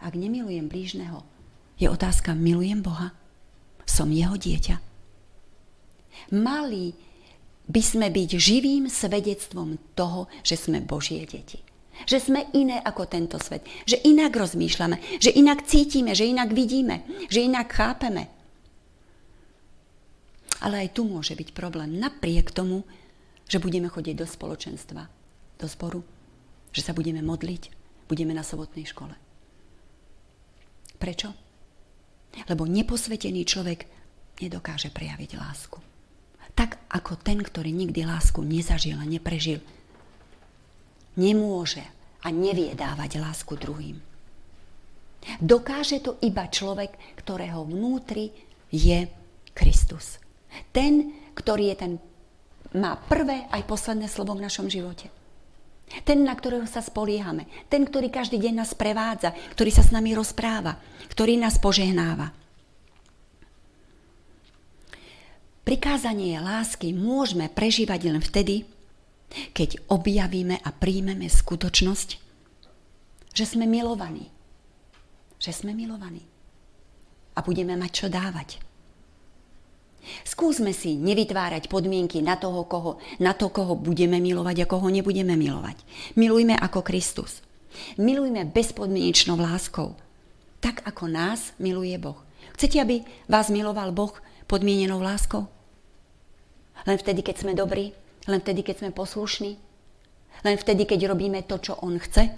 Ak 0.00 0.14
nemilujem 0.14 0.70
blížneho, 0.70 1.24
je 1.76 1.90
otázka, 1.90 2.32
milujem 2.32 2.80
Boha? 2.80 3.12
Som 3.84 4.14
jeho 4.14 4.38
dieťa? 4.38 4.95
Mali 6.34 6.94
by 7.66 7.82
sme 7.82 8.10
byť 8.10 8.30
živým 8.38 8.86
svedectvom 8.86 9.96
toho, 9.98 10.30
že 10.46 10.54
sme 10.54 10.82
Božie 10.82 11.26
deti. 11.26 11.58
Že 12.06 12.18
sme 12.20 12.40
iné 12.52 12.78
ako 12.78 13.08
tento 13.08 13.40
svet. 13.40 13.64
Že 13.88 14.04
inak 14.04 14.36
rozmýšľame, 14.36 15.18
že 15.18 15.32
inak 15.32 15.64
cítime, 15.64 16.12
že 16.12 16.28
inak 16.28 16.52
vidíme, 16.52 17.02
že 17.32 17.48
inak 17.48 17.72
chápeme. 17.72 18.28
Ale 20.60 20.86
aj 20.86 20.96
tu 20.96 21.08
môže 21.08 21.32
byť 21.32 21.56
problém. 21.56 21.96
Napriek 21.96 22.52
tomu, 22.52 22.84
že 23.48 23.60
budeme 23.60 23.88
chodiť 23.88 24.14
do 24.14 24.26
spoločenstva. 24.28 25.08
do 25.56 25.66
zboru, 25.68 26.04
že 26.72 26.84
sa 26.84 26.92
budeme 26.92 27.24
modliť, 27.24 27.72
budeme 28.08 28.36
na 28.36 28.44
sobotnej 28.44 28.84
škole. 28.84 29.16
Prečo? 31.00 31.32
Lebo 32.48 32.68
neposvetený 32.68 33.48
človek 33.48 33.80
nedokáže 34.44 34.92
prejaviť 34.92 35.30
lásku. 35.40 35.95
Tak 36.56 36.80
ako 36.88 37.20
ten, 37.20 37.44
ktorý 37.44 37.68
nikdy 37.70 38.08
lásku 38.08 38.40
nezažil 38.40 38.96
a 38.96 39.04
neprežil, 39.04 39.60
nemôže 41.20 41.84
a 42.24 42.32
nevie 42.32 42.72
dávať 42.72 43.20
lásku 43.20 43.52
druhým. 43.60 44.00
Dokáže 45.42 46.00
to 46.00 46.16
iba 46.22 46.46
človek, 46.48 46.96
ktorého 47.18 47.66
vnútri 47.66 48.32
je 48.70 49.10
Kristus. 49.52 50.22
Ten, 50.72 51.12
ktorý 51.36 51.74
je 51.74 51.76
ten, 51.76 51.92
má 52.78 52.96
prvé 52.96 53.44
aj 53.52 53.62
posledné 53.68 54.06
slovo 54.08 54.38
v 54.38 54.44
našom 54.46 54.70
živote. 54.70 55.12
Ten, 56.02 56.26
na 56.26 56.34
ktorého 56.34 56.66
sa 56.66 56.82
spoliehame. 56.82 57.46
Ten, 57.70 57.86
ktorý 57.86 58.10
každý 58.10 58.42
deň 58.42 58.54
nás 58.58 58.74
prevádza, 58.74 59.34
ktorý 59.54 59.70
sa 59.70 59.86
s 59.86 59.94
nami 59.94 60.14
rozpráva, 60.18 60.78
ktorý 61.10 61.38
nás 61.38 61.62
požehnáva. 61.62 62.45
Prikázanie 65.66 66.38
lásky 66.38 66.94
môžeme 66.94 67.50
prežívať 67.50 68.06
len 68.06 68.22
vtedy, 68.22 68.70
keď 69.50 69.82
objavíme 69.90 70.62
a 70.62 70.70
príjmeme 70.70 71.26
skutočnosť, 71.26 72.08
že 73.34 73.44
sme 73.50 73.66
milovaní. 73.66 74.30
Že 75.42 75.66
sme 75.66 75.74
milovaní. 75.74 76.22
A 77.34 77.42
budeme 77.42 77.74
mať 77.74 77.90
čo 77.90 78.06
dávať. 78.06 78.62
Skúsme 80.22 80.70
si 80.70 80.94
nevytvárať 80.94 81.66
podmienky 81.66 82.22
na, 82.22 82.38
toho, 82.38 82.62
koho, 82.70 83.02
na 83.18 83.34
to, 83.34 83.50
koho 83.50 83.74
budeme 83.74 84.22
milovať 84.22 84.62
a 84.62 84.70
koho 84.70 84.86
nebudeme 84.86 85.34
milovať. 85.34 85.82
Milujme 86.14 86.54
ako 86.54 86.86
Kristus. 86.86 87.42
Milujme 87.98 88.46
bezpodmienečnou 88.46 89.34
láskou. 89.34 89.98
Tak 90.62 90.86
ako 90.86 91.10
nás 91.10 91.58
miluje 91.58 91.98
Boh. 91.98 92.22
Chcete, 92.54 92.78
aby 92.78 93.02
vás 93.26 93.50
miloval 93.50 93.90
Boh 93.90 94.14
podmienenou 94.46 95.02
láskou? 95.02 95.55
Len 96.86 96.96
vtedy, 96.96 97.20
keď 97.26 97.36
sme 97.42 97.52
dobrí? 97.58 97.90
Len 98.30 98.40
vtedy, 98.42 98.62
keď 98.62 98.86
sme 98.86 98.90
poslušní? 98.94 99.52
Len 100.46 100.56
vtedy, 100.58 100.86
keď 100.86 101.10
robíme 101.10 101.42
to, 101.46 101.58
čo 101.58 101.78
On 101.82 101.98
chce? 101.98 102.30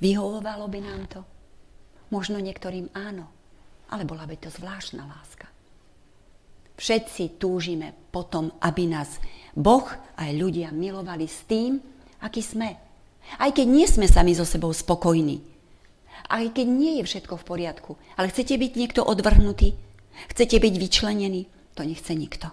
Vyhovovalo 0.00 0.68
by 0.68 0.80
nám 0.84 1.02
to? 1.08 1.20
Možno 2.12 2.36
niektorým 2.38 2.92
áno, 2.92 3.26
ale 3.88 4.04
bola 4.04 4.28
by 4.28 4.36
to 4.36 4.52
zvláštna 4.52 5.08
láska. 5.08 5.48
Všetci 6.76 7.40
túžime 7.40 7.96
potom, 8.12 8.52
aby 8.60 8.84
nás 8.84 9.16
Boh 9.56 9.88
aj 10.20 10.30
ľudia 10.36 10.68
milovali 10.68 11.24
s 11.24 11.48
tým, 11.48 11.80
aký 12.20 12.44
sme. 12.44 12.76
Aj 13.40 13.48
keď 13.48 13.66
nie 13.66 13.88
sme 13.88 14.04
sami 14.04 14.36
so 14.36 14.44
sebou 14.44 14.70
spokojní. 14.70 15.40
Aj 16.28 16.44
keď 16.52 16.66
nie 16.68 17.00
je 17.00 17.08
všetko 17.08 17.40
v 17.40 17.46
poriadku. 17.48 17.92
Ale 18.20 18.28
chcete 18.28 18.60
byť 18.60 18.72
niekto 18.76 19.00
odvrhnutý? 19.00 19.72
Chcete 20.36 20.60
byť 20.60 20.74
vyčlenený? 20.76 21.48
To 21.74 21.82
nechce 21.82 22.12
nikto. 22.12 22.52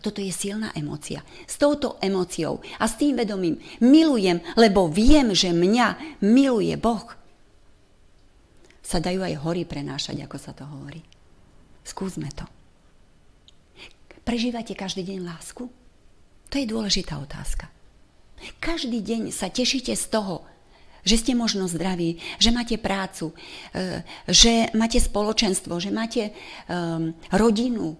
Toto 0.00 0.20
je 0.20 0.32
silná 0.32 0.72
emócia. 0.76 1.24
S 1.48 1.56
touto 1.56 1.96
emóciou 2.04 2.60
a 2.80 2.84
s 2.84 2.98
tým 3.00 3.16
vedomím 3.16 3.60
milujem, 3.80 4.40
lebo 4.54 4.88
viem, 4.90 5.32
že 5.32 5.56
mňa 5.56 6.20
miluje 6.24 6.74
Boh. 6.76 7.06
Sa 8.84 9.02
dajú 9.02 9.24
aj 9.24 9.42
hory 9.42 9.66
prenášať, 9.66 10.22
ako 10.22 10.36
sa 10.38 10.54
to 10.54 10.62
hovorí. 10.62 11.02
Skúsme 11.82 12.30
to. 12.34 12.46
Prežívate 14.26 14.74
každý 14.74 15.06
deň 15.06 15.22
lásku? 15.22 15.70
To 16.50 16.54
je 16.54 16.66
dôležitá 16.66 17.18
otázka. 17.18 17.70
Každý 18.58 19.02
deň 19.02 19.30
sa 19.34 19.50
tešíte 19.50 19.94
z 19.94 20.06
toho, 20.10 20.42
že 21.06 21.22
ste 21.22 21.32
možno 21.38 21.70
zdraví, 21.70 22.18
že 22.42 22.50
máte 22.50 22.74
prácu, 22.74 23.30
e, 23.70 24.02
že 24.26 24.74
máte 24.74 24.98
spoločenstvo, 24.98 25.78
že 25.78 25.94
máte 25.94 26.34
um, 26.66 27.14
rodinu. 27.30 27.94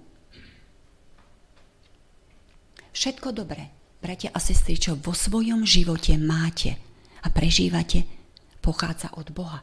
Všetko 2.97 3.37
dobré, 3.37 3.69
bratia 4.01 4.33
a 4.33 4.41
sestry, 4.41 4.81
čo 4.81 4.97
vo 4.97 5.13
svojom 5.13 5.69
živote 5.69 6.17
máte 6.17 6.81
a 7.21 7.29
prežívate, 7.29 8.09
pochádza 8.65 9.13
od 9.21 9.29
Boha. 9.37 9.61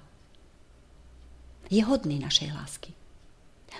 Je 1.65 1.81
hodný 1.81 2.21
našej 2.21 2.53
lásky. 2.53 2.93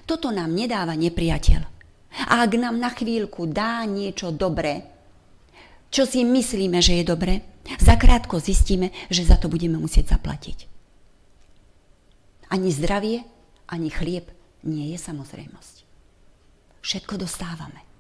Toto 0.10 0.34
nám 0.34 0.50
nedáva 0.58 0.98
nepriateľ. 0.98 1.62
A 2.34 2.42
ak 2.42 2.58
nám 2.58 2.82
na 2.82 2.90
chvíľku 2.90 3.46
dá 3.46 3.86
niečo 3.86 4.34
dobré, 4.34 4.90
čo 5.94 6.10
si 6.10 6.26
myslíme, 6.26 6.82
že 6.82 6.98
je 6.98 7.06
dobré, 7.06 7.46
zakrátko 7.78 8.42
zistíme, 8.42 8.90
že 9.14 9.22
za 9.22 9.38
to 9.38 9.54
budeme 9.54 9.78
musieť 9.78 10.18
zaplatiť. 10.18 10.66
Ani 12.50 12.74
zdravie, 12.74 13.22
ani 13.70 13.94
chlieb 13.94 14.34
nie 14.66 14.90
je 14.94 14.98
samozrejmosť. 14.98 15.76
Všetko 16.82 17.22
dostávame. 17.22 17.93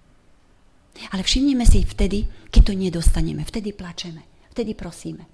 Ale 1.09 1.25
všimneme 1.25 1.65
si 1.65 1.81
vtedy, 1.81 2.29
keď 2.53 2.61
to 2.69 2.73
nedostaneme, 2.77 3.41
vtedy 3.41 3.73
plačeme, 3.73 4.21
vtedy 4.53 4.77
prosíme. 4.77 5.25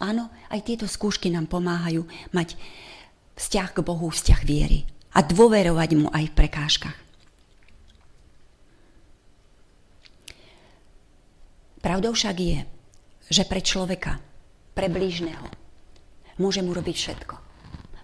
Áno, 0.00 0.28
aj 0.52 0.60
tieto 0.64 0.84
skúšky 0.88 1.32
nám 1.32 1.48
pomáhajú 1.48 2.04
mať 2.32 2.56
vzťah 3.36 3.68
k 3.72 3.78
Bohu, 3.80 4.12
vzťah 4.12 4.40
viery 4.44 4.84
a 5.16 5.24
dôverovať 5.24 5.90
mu 5.96 6.08
aj 6.12 6.24
v 6.32 6.36
prekážkach. 6.36 6.98
Pravdou 11.82 12.14
však 12.14 12.36
je, 12.38 12.58
že 13.26 13.42
pre 13.42 13.58
človeka, 13.58 14.22
pre 14.76 14.86
blížneho, 14.86 15.50
môžem 16.38 16.62
urobiť 16.70 16.96
všetko. 16.96 17.34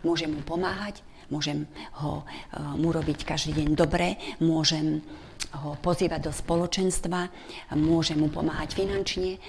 Môžem 0.03 0.35
mu 0.35 0.43
pomáhať, 0.43 1.07
môžem 1.31 1.71
ho, 2.03 2.23
e, 2.23 2.25
mu 2.75 2.91
robiť 2.91 3.23
každý 3.23 3.63
deň 3.63 3.79
dobre, 3.79 4.19
môžem 4.43 4.99
ho 5.53 5.81
pozývať 5.81 6.29
do 6.29 6.33
spoločenstva, 6.33 7.33
môžem 7.77 8.21
mu 8.21 8.29
pomáhať 8.29 8.77
finančne, 8.77 9.41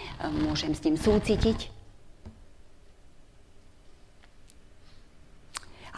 môžem 0.48 0.72
s 0.72 0.84
ním 0.88 0.96
súcitiť. 0.96 1.60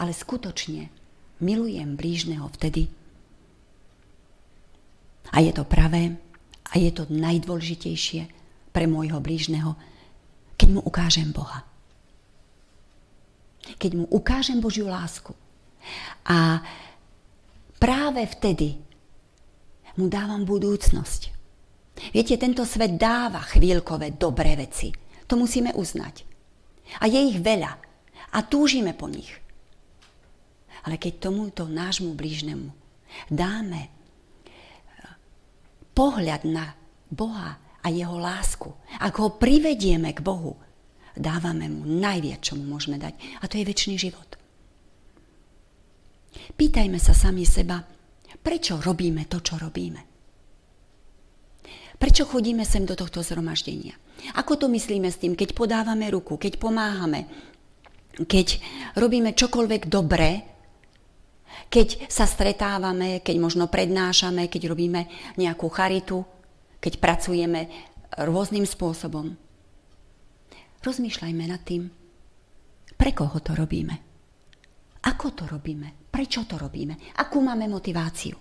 Ale 0.02 0.10
skutočne 0.10 0.90
milujem 1.38 1.94
blížneho 1.94 2.50
vtedy. 2.58 2.90
A 5.30 5.38
je 5.38 5.54
to 5.54 5.62
pravé 5.62 6.18
a 6.72 6.74
je 6.80 6.90
to 6.90 7.06
najdôležitejšie 7.06 8.26
pre 8.74 8.90
môjho 8.90 9.22
blížneho, 9.22 9.78
keď 10.58 10.68
mu 10.74 10.80
ukážem 10.82 11.30
Boha. 11.30 11.62
Keď 13.78 13.92
mu 13.94 14.04
ukážem 14.10 14.58
Božiu 14.58 14.90
lásku. 14.90 15.36
A 16.26 16.62
práve 17.78 18.26
vtedy 18.26 18.78
mu 19.96 20.08
dávam 20.08 20.44
budúcnosť. 20.44 21.32
Viete, 22.12 22.34
tento 22.40 22.64
svet 22.64 22.96
dáva 22.96 23.44
chvíľkové 23.44 24.16
dobré 24.16 24.56
veci. 24.56 24.92
To 25.28 25.36
musíme 25.36 25.76
uznať. 25.76 26.24
A 27.00 27.08
je 27.08 27.20
ich 27.20 27.38
veľa. 27.40 27.72
A 28.32 28.38
túžime 28.48 28.96
po 28.96 29.08
nich. 29.12 29.28
Ale 30.82 30.96
keď 30.98 31.30
tomuto 31.30 31.68
nášmu 31.68 32.16
blížnemu 32.16 32.72
dáme 33.28 33.80
eh, 33.86 33.90
pohľad 35.92 36.42
na 36.48 36.74
Boha 37.12 37.60
a 37.84 37.86
jeho 37.92 38.16
lásku, 38.16 38.72
ak 38.98 39.14
ho 39.20 39.36
privedieme 39.36 40.16
k 40.16 40.24
Bohu, 40.24 40.56
dávame 41.12 41.68
mu 41.68 41.84
najviac, 41.84 42.40
čo 42.40 42.56
mu 42.56 42.64
môžeme 42.64 42.96
dať. 42.96 43.14
A 43.44 43.46
to 43.46 43.60
je 43.60 43.68
väčší 43.68 44.00
život. 44.00 44.40
Pýtajme 46.56 46.96
sa 46.96 47.12
sami 47.12 47.44
seba, 47.44 47.84
prečo 48.40 48.80
robíme 48.80 49.28
to, 49.28 49.44
čo 49.44 49.60
robíme. 49.60 50.00
Prečo 52.02 52.26
chodíme 52.26 52.66
sem 52.66 52.82
do 52.82 52.98
tohto 52.98 53.22
zhromaždenia? 53.22 53.94
Ako 54.34 54.58
to 54.58 54.66
myslíme 54.66 55.06
s 55.06 55.22
tým, 55.22 55.38
keď 55.38 55.54
podávame 55.54 56.10
ruku, 56.10 56.34
keď 56.34 56.58
pomáhame, 56.58 57.30
keď 58.26 58.58
robíme 58.98 59.38
čokoľvek 59.38 59.86
dobré, 59.86 60.42
keď 61.70 62.10
sa 62.10 62.26
stretávame, 62.26 63.22
keď 63.22 63.36
možno 63.38 63.70
prednášame, 63.70 64.50
keď 64.50 64.72
robíme 64.74 65.06
nejakú 65.38 65.70
charitu, 65.70 66.26
keď 66.82 66.98
pracujeme 66.98 67.70
rôznym 68.18 68.66
spôsobom. 68.66 69.38
Rozmýšľajme 70.82 71.44
nad 71.46 71.62
tým, 71.62 71.86
pre 72.98 73.14
koho 73.14 73.38
to 73.38 73.54
robíme. 73.54 73.94
Ako 75.06 75.38
to 75.38 75.46
robíme? 75.46 76.01
Prečo 76.12 76.44
to 76.44 76.60
robíme? 76.60 77.16
Akú 77.16 77.40
máme 77.40 77.64
motiváciu? 77.72 78.36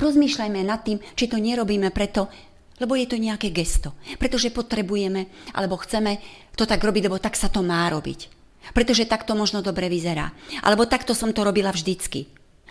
Rozmýšľajme 0.00 0.60
nad 0.64 0.80
tým, 0.80 0.96
či 1.12 1.28
to 1.28 1.36
nerobíme 1.36 1.92
preto, 1.92 2.32
lebo 2.80 2.96
je 2.96 3.04
to 3.04 3.20
nejaké 3.20 3.52
gesto. 3.52 3.92
Pretože 4.16 4.48
potrebujeme, 4.48 5.28
alebo 5.52 5.76
chceme 5.76 6.16
to 6.56 6.64
tak 6.64 6.80
robiť, 6.80 7.12
lebo 7.12 7.20
tak 7.20 7.36
sa 7.36 7.52
to 7.52 7.60
má 7.60 7.84
robiť. 7.92 8.32
Pretože 8.72 9.04
takto 9.04 9.36
možno 9.36 9.60
dobre 9.60 9.92
vyzerá. 9.92 10.32
Alebo 10.64 10.88
takto 10.88 11.12
som 11.12 11.36
to 11.36 11.44
robila 11.44 11.68
vždycky. 11.68 12.24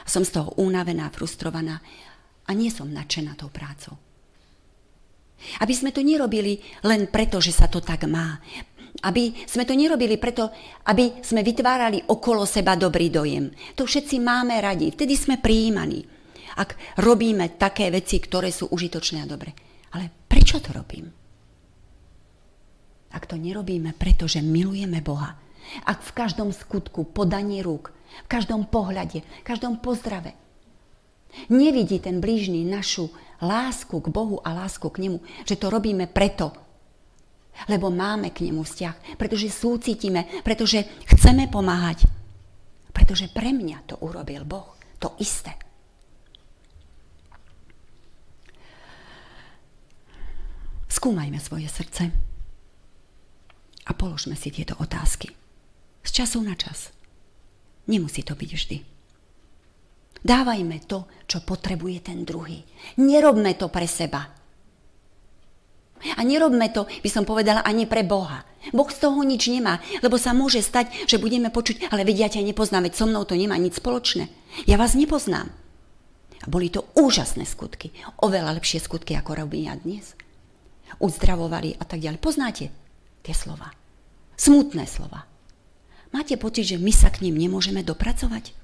Som 0.10 0.26
z 0.26 0.42
toho 0.42 0.58
únavená, 0.58 1.14
frustrovaná 1.14 1.78
a 2.50 2.52
nie 2.58 2.74
som 2.74 2.90
nadšená 2.90 3.38
tou 3.38 3.54
prácou. 3.54 3.94
Aby 5.62 5.74
sme 5.74 5.90
to 5.90 6.06
nerobili 6.06 6.62
len 6.86 7.10
preto, 7.10 7.42
že 7.42 7.54
sa 7.54 7.66
to 7.66 7.82
tak 7.82 8.06
má. 8.06 8.38
Aby 9.02 9.34
sme 9.48 9.64
to 9.64 9.74
nerobili 9.74 10.20
preto, 10.20 10.52
aby 10.92 11.24
sme 11.24 11.42
vytvárali 11.42 12.12
okolo 12.12 12.44
seba 12.44 12.76
dobrý 12.76 13.08
dojem. 13.08 13.50
To 13.80 13.88
všetci 13.88 14.20
máme 14.20 14.60
radi, 14.60 14.92
vtedy 14.92 15.16
sme 15.16 15.40
prijímaní. 15.40 16.04
Ak 16.60 16.76
robíme 17.00 17.56
také 17.56 17.88
veci, 17.88 18.20
ktoré 18.20 18.52
sú 18.52 18.68
užitočné 18.68 19.24
a 19.24 19.30
dobre. 19.30 19.56
Ale 19.96 20.12
prečo 20.28 20.60
to 20.60 20.76
robím? 20.76 21.08
Ak 23.12 23.28
to 23.28 23.40
nerobíme, 23.40 23.96
pretože 23.96 24.44
milujeme 24.44 25.00
Boha. 25.00 25.36
Ak 25.88 26.04
v 26.04 26.12
každom 26.16 26.52
skutku, 26.52 27.08
podaní 27.08 27.64
rúk, 27.64 27.96
v 28.28 28.28
každom 28.28 28.68
pohľade, 28.68 29.24
v 29.24 29.48
každom 29.48 29.80
pozdrave 29.80 30.36
nevidí 31.48 32.00
ten 32.04 32.20
blížny 32.20 32.68
našu 32.68 33.08
lásku 33.40 33.96
k 34.04 34.08
Bohu 34.12 34.44
a 34.44 34.52
lásku 34.52 34.84
k 34.92 35.08
nemu, 35.08 35.24
že 35.48 35.56
to 35.56 35.72
robíme 35.72 36.12
preto, 36.12 36.52
lebo 37.70 37.94
máme 37.94 38.34
k 38.34 38.48
nemu 38.48 38.64
vzťah, 38.64 39.18
pretože 39.20 39.52
súcitíme, 39.54 40.44
pretože 40.44 40.86
chceme 41.16 41.48
pomáhať, 41.52 42.08
pretože 42.92 43.30
pre 43.32 43.54
mňa 43.54 43.88
to 43.88 43.96
urobil 44.02 44.44
Boh, 44.46 44.76
to 44.98 45.14
isté. 45.22 45.56
Skúmajme 50.92 51.40
svoje 51.40 51.72
srdce 51.72 52.12
a 53.88 53.92
položme 53.96 54.36
si 54.36 54.52
tieto 54.52 54.76
otázky. 54.78 55.32
Z 56.04 56.10
času 56.12 56.44
na 56.44 56.54
čas. 56.54 56.92
Nemusí 57.88 58.22
to 58.22 58.38
byť 58.38 58.50
vždy. 58.54 58.78
Dávajme 60.22 60.86
to, 60.86 61.10
čo 61.26 61.42
potrebuje 61.42 62.12
ten 62.14 62.22
druhý. 62.22 62.62
Nerobme 63.02 63.58
to 63.58 63.74
pre 63.74 63.90
seba. 63.90 64.41
A 66.18 66.22
nerobme 66.26 66.70
to, 66.74 66.90
by 66.90 67.10
som 67.10 67.24
povedala, 67.24 67.62
ani 67.66 67.86
pre 67.86 68.02
Boha. 68.02 68.46
Boh 68.70 68.90
z 68.90 69.02
toho 69.02 69.22
nič 69.26 69.50
nemá, 69.50 69.82
lebo 70.06 70.22
sa 70.22 70.38
môže 70.38 70.62
stať, 70.62 71.10
že 71.10 71.18
budeme 71.18 71.50
počuť, 71.50 71.90
ale 71.90 72.06
vedia 72.06 72.30
ťa 72.30 72.46
nepoznám, 72.46 72.90
so 72.94 73.10
mnou 73.10 73.26
to 73.26 73.34
nemá 73.34 73.58
nič 73.58 73.82
spoločné. 73.82 74.30
Ja 74.70 74.78
vás 74.78 74.94
nepoznám. 74.94 75.50
A 76.42 76.46
boli 76.50 76.74
to 76.74 76.90
úžasné 76.98 77.46
skutky. 77.46 77.94
Oveľa 78.22 78.58
lepšie 78.58 78.82
skutky, 78.82 79.14
ako 79.14 79.46
robím 79.46 79.70
ja 79.70 79.78
dnes. 79.78 80.18
Uzdravovali 80.98 81.78
a 81.78 81.84
tak 81.86 82.02
ďalej. 82.02 82.18
Poznáte 82.18 82.66
tie 83.22 83.34
slova. 83.38 83.70
Smutné 84.38 84.90
slova. 84.90 85.30
Máte 86.12 86.36
pocit, 86.36 86.66
že 86.66 86.82
my 86.82 86.90
sa 86.90 87.14
k 87.14 87.24
ním 87.24 87.38
nemôžeme 87.38 87.86
dopracovať? 87.86 88.58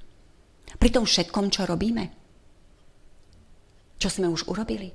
Pri 0.76 0.90
tom 0.92 1.08
všetkom, 1.08 1.48
čo 1.48 1.64
robíme? 1.64 2.12
Čo 3.98 4.08
sme 4.10 4.28
už 4.30 4.46
urobili? 4.46 4.92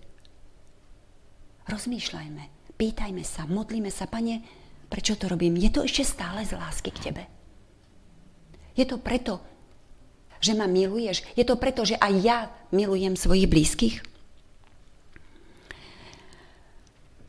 Rozmýšľajme, 1.64 2.76
pýtajme 2.76 3.24
sa, 3.24 3.48
modlíme 3.48 3.88
sa, 3.88 4.10
pane, 4.10 4.44
prečo 4.92 5.16
to 5.16 5.32
robím? 5.32 5.56
Je 5.56 5.72
to 5.72 5.88
ešte 5.88 6.04
stále 6.04 6.44
z 6.44 6.60
lásky 6.60 6.92
k 6.92 7.12
tebe? 7.12 7.24
Je 8.74 8.84
to 8.84 9.00
preto, 9.00 9.40
že 10.44 10.58
ma 10.58 10.68
miluješ? 10.68 11.24
Je 11.40 11.46
to 11.48 11.56
preto, 11.56 11.88
že 11.88 11.96
aj 11.96 12.14
ja 12.20 12.38
milujem 12.76 13.16
svojich 13.16 13.48
blízkych? 13.48 13.96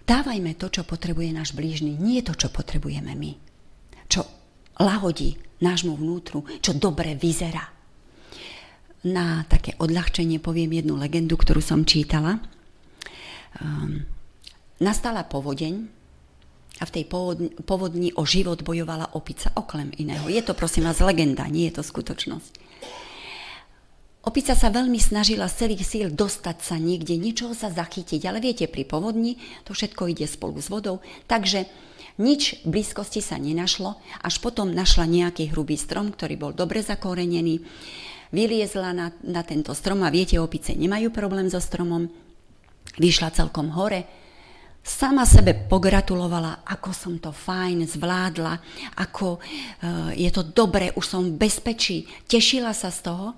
Dávajme 0.05 0.53
to, 0.61 0.69
čo 0.69 0.83
potrebuje 0.85 1.33
náš 1.33 1.57
blížny, 1.57 1.97
nie 1.97 2.21
to, 2.21 2.37
čo 2.37 2.53
potrebujeme 2.53 3.17
my. 3.17 3.33
Čo 4.05 4.29
lahodí 4.83 5.39
nášmu 5.65 5.97
vnútru, 5.97 6.45
čo 6.61 6.77
dobre 6.77 7.17
vyzerá. 7.17 7.65
Na 9.05 9.45
také 9.49 9.77
odľahčenie 9.81 10.41
poviem 10.41 10.77
jednu 10.77 10.97
legendu, 10.97 11.41
ktorú 11.41 11.61
som 11.65 11.89
čítala. 11.89 12.41
Um, 13.61 14.05
nastala 14.83 15.23
povodeň 15.27 15.75
a 16.83 16.85
v 16.91 16.95
tej 16.95 17.05
povodni, 17.63 18.11
o 18.19 18.27
život 18.27 18.59
bojovala 18.67 19.15
opica, 19.15 19.55
oklem 19.55 19.95
iného. 19.95 20.27
Je 20.27 20.43
to 20.43 20.59
prosím 20.59 20.91
vás 20.91 20.99
legenda, 20.99 21.47
nie 21.47 21.71
je 21.71 21.79
to 21.79 21.83
skutočnosť. 21.87 22.53
Opica 24.25 24.57
sa 24.57 24.73
veľmi 24.73 24.97
snažila 24.97 25.47
z 25.53 25.69
celých 25.69 25.85
síl 25.85 26.09
dostať 26.09 26.57
sa 26.65 26.81
niekde, 26.81 27.21
niečoho 27.21 27.53
sa 27.53 27.69
zachytiť, 27.69 28.25
ale 28.25 28.41
viete, 28.41 28.65
pri 28.65 28.89
povodni 28.89 29.37
to 29.69 29.77
všetko 29.77 30.09
ide 30.11 30.25
spolu 30.25 30.59
s 30.65 30.73
vodou, 30.73 31.05
takže 31.29 31.69
nič 32.17 32.65
v 32.65 32.79
blízkosti 32.79 33.21
sa 33.21 33.37
nenašlo, 33.37 34.01
až 34.25 34.35
potom 34.41 34.73
našla 34.73 35.05
nejaký 35.05 35.53
hrubý 35.53 35.77
strom, 35.77 36.09
ktorý 36.09 36.41
bol 36.41 36.53
dobre 36.57 36.81
zakorenený. 36.81 37.61
Vyliezla 38.33 38.97
na, 38.97 39.13
na 39.21 39.43
tento 39.45 39.77
strom 39.77 40.01
a 40.03 40.11
viete, 40.11 40.41
opice 40.41 40.73
nemajú 40.73 41.13
problém 41.13 41.47
so 41.53 41.61
stromom. 41.61 42.09
Vyšla 42.97 43.35
celkom 43.35 43.77
hore, 43.77 44.24
sama 44.85 45.25
sebe 45.25 45.57
pogratulovala, 45.57 46.61
ako 46.69 46.93
som 46.93 47.17
to 47.17 47.33
fajn 47.33 47.89
zvládla, 47.89 48.61
ako 49.01 49.41
uh, 49.41 50.13
je 50.13 50.29
to 50.29 50.45
dobre, 50.45 50.93
už 50.93 51.05
som 51.09 51.25
v 51.25 51.41
bezpečí. 51.41 52.05
Tešila 52.29 52.77
sa 52.77 52.93
z 52.93 53.09
toho. 53.09 53.33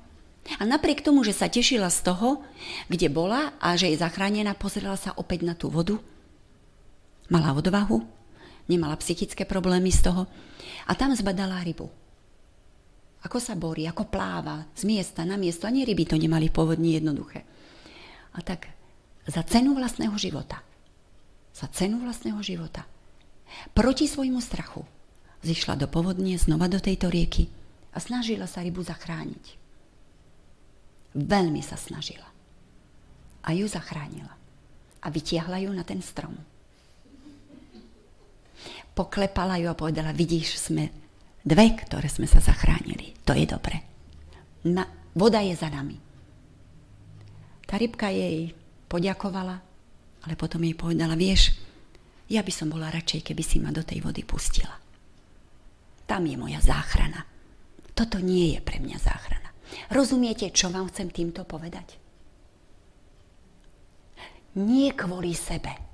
A 0.58 0.62
napriek 0.62 1.02
tomu, 1.02 1.22
že 1.22 1.34
sa 1.34 1.46
tešila 1.46 1.90
z 1.90 2.06
toho, 2.06 2.42
kde 2.90 3.10
bola 3.10 3.54
a 3.62 3.78
že 3.78 3.90
je 3.90 4.02
zachránená, 4.02 4.58
pozrela 4.58 4.98
sa 4.98 5.14
opäť 5.14 5.46
na 5.46 5.54
tú 5.54 5.70
vodu. 5.70 5.98
Mala 7.30 7.54
odvahu, 7.54 8.02
nemala 8.70 8.94
psychické 8.98 9.42
problémy 9.42 9.90
z 9.90 10.06
toho. 10.06 10.26
A 10.86 10.94
tam 10.94 11.14
zbadala 11.14 11.62
rybu. 11.62 11.90
Ako 13.26 13.42
sa 13.42 13.58
borí, 13.58 13.90
ako 13.90 14.06
pláva 14.06 14.70
z 14.78 14.86
miesta 14.86 15.26
na 15.26 15.34
miesto. 15.34 15.66
Ani 15.66 15.82
ryby 15.82 16.06
to 16.06 16.14
nemali 16.14 16.46
pôvodne 16.46 16.94
jednoduché. 16.94 17.42
A 18.34 18.42
tak 18.42 18.70
za 19.26 19.42
cenu 19.42 19.74
vlastného 19.74 20.14
života. 20.14 20.62
Za 21.56 21.72
cenu 21.72 22.04
vlastného 22.04 22.36
života. 22.44 22.84
Proti 23.72 24.04
svojmu 24.04 24.44
strachu 24.44 24.84
zišla 25.40 25.80
do 25.80 25.88
povodne, 25.88 26.36
znova 26.36 26.68
do 26.68 26.76
tejto 26.76 27.08
rieky 27.08 27.48
a 27.96 27.98
snažila 28.02 28.44
sa 28.44 28.60
rybu 28.60 28.84
zachrániť. 28.84 29.56
Veľmi 31.16 31.64
sa 31.64 31.80
snažila. 31.80 32.28
A 33.40 33.56
ju 33.56 33.64
zachránila. 33.64 34.36
A 35.00 35.06
vytiahla 35.08 35.64
ju 35.64 35.72
na 35.72 35.86
ten 35.86 36.04
strom 36.04 36.36
poklepala 38.96 39.60
ju 39.60 39.68
a 39.68 39.76
povedala, 39.76 40.16
vidíš, 40.16 40.56
sme 40.56 40.88
dve, 41.44 41.76
ktoré 41.76 42.08
sme 42.08 42.24
sa 42.24 42.40
zachránili. 42.40 43.12
To 43.28 43.36
je 43.36 43.44
dobre. 43.44 43.84
Na, 44.64 44.88
voda 45.12 45.44
je 45.44 45.52
za 45.52 45.68
nami. 45.68 46.00
Tá 47.68 47.76
rybka 47.76 48.08
jej 48.08 48.56
poďakovala, 48.88 49.60
ale 50.26 50.34
potom 50.34 50.60
jej 50.66 50.74
povedala, 50.74 51.14
vieš, 51.14 51.54
ja 52.26 52.42
by 52.42 52.52
som 52.52 52.68
bola 52.68 52.90
radšej, 52.90 53.22
keby 53.32 53.42
si 53.46 53.62
ma 53.62 53.70
do 53.70 53.86
tej 53.86 54.02
vody 54.02 54.26
pustila. 54.26 54.74
Tam 56.06 56.26
je 56.26 56.34
moja 56.34 56.58
záchrana. 56.58 57.22
Toto 57.94 58.18
nie 58.18 58.58
je 58.58 58.60
pre 58.60 58.82
mňa 58.82 58.98
záchrana. 58.98 59.50
Rozumiete, 59.94 60.50
čo 60.50 60.70
vám 60.70 60.90
chcem 60.90 61.10
týmto 61.10 61.46
povedať? 61.46 61.98
Nie 64.58 64.92
kvôli 64.92 65.36
sebe, 65.36 65.86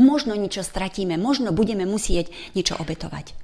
Možno 0.00 0.32
niečo 0.34 0.64
stratíme, 0.64 1.20
možno 1.20 1.52
budeme 1.52 1.84
musieť 1.84 2.32
niečo 2.56 2.80
obetovať. 2.80 3.36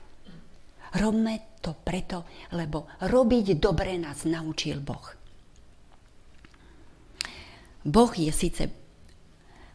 Robme 0.97 1.61
to 1.63 1.77
preto, 1.77 2.27
lebo 2.57 2.89
robiť 3.05 3.61
dobre 3.61 3.95
nás 4.01 4.27
naučil 4.27 4.81
Boh. 4.83 5.07
Boh 7.87 8.13
je 8.13 8.33
síce 8.33 8.67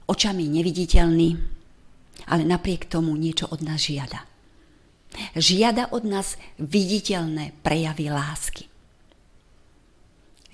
očami 0.05 0.45
neviditeľný, 0.49 1.29
ale 2.29 2.43
napriek 2.45 2.89
tomu 2.89 3.13
niečo 3.17 3.49
od 3.49 3.61
nás 3.61 3.81
žiada. 3.85 4.25
Žiada 5.35 5.95
od 5.95 6.03
nás 6.03 6.35
viditeľné 6.59 7.55
prejavy 7.63 8.11
lásky. 8.11 8.65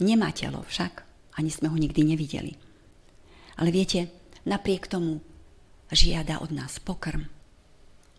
Nemá 0.01 0.33
telo 0.33 0.65
však, 0.65 1.05
ani 1.37 1.49
sme 1.53 1.69
ho 1.69 1.77
nikdy 1.77 2.01
nevideli. 2.01 2.53
Ale 3.57 3.69
viete, 3.69 4.09
napriek 4.45 4.89
tomu 4.89 5.21
žiada 5.93 6.41
od 6.41 6.49
nás 6.49 6.81
pokrm, 6.81 7.25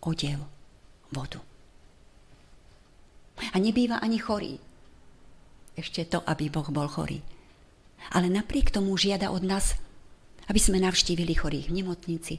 odev, 0.03 0.39
vodu. 1.11 1.43
A 3.51 3.59
nebýva 3.59 3.99
ani 3.99 4.21
chorý. 4.21 4.55
Ešte 5.73 6.05
to, 6.05 6.21
aby 6.23 6.53
Boh 6.53 6.69
bol 6.69 6.85
chorý. 6.87 7.19
Ale 8.13 8.29
napriek 8.29 8.69
tomu 8.69 8.93
žiada 8.95 9.33
od 9.33 9.41
nás, 9.41 9.75
aby 10.47 10.59
sme 10.59 10.83
navštívili 10.83 11.33
chorých 11.35 11.71
v 11.71 11.75
nemocnici, 11.83 12.33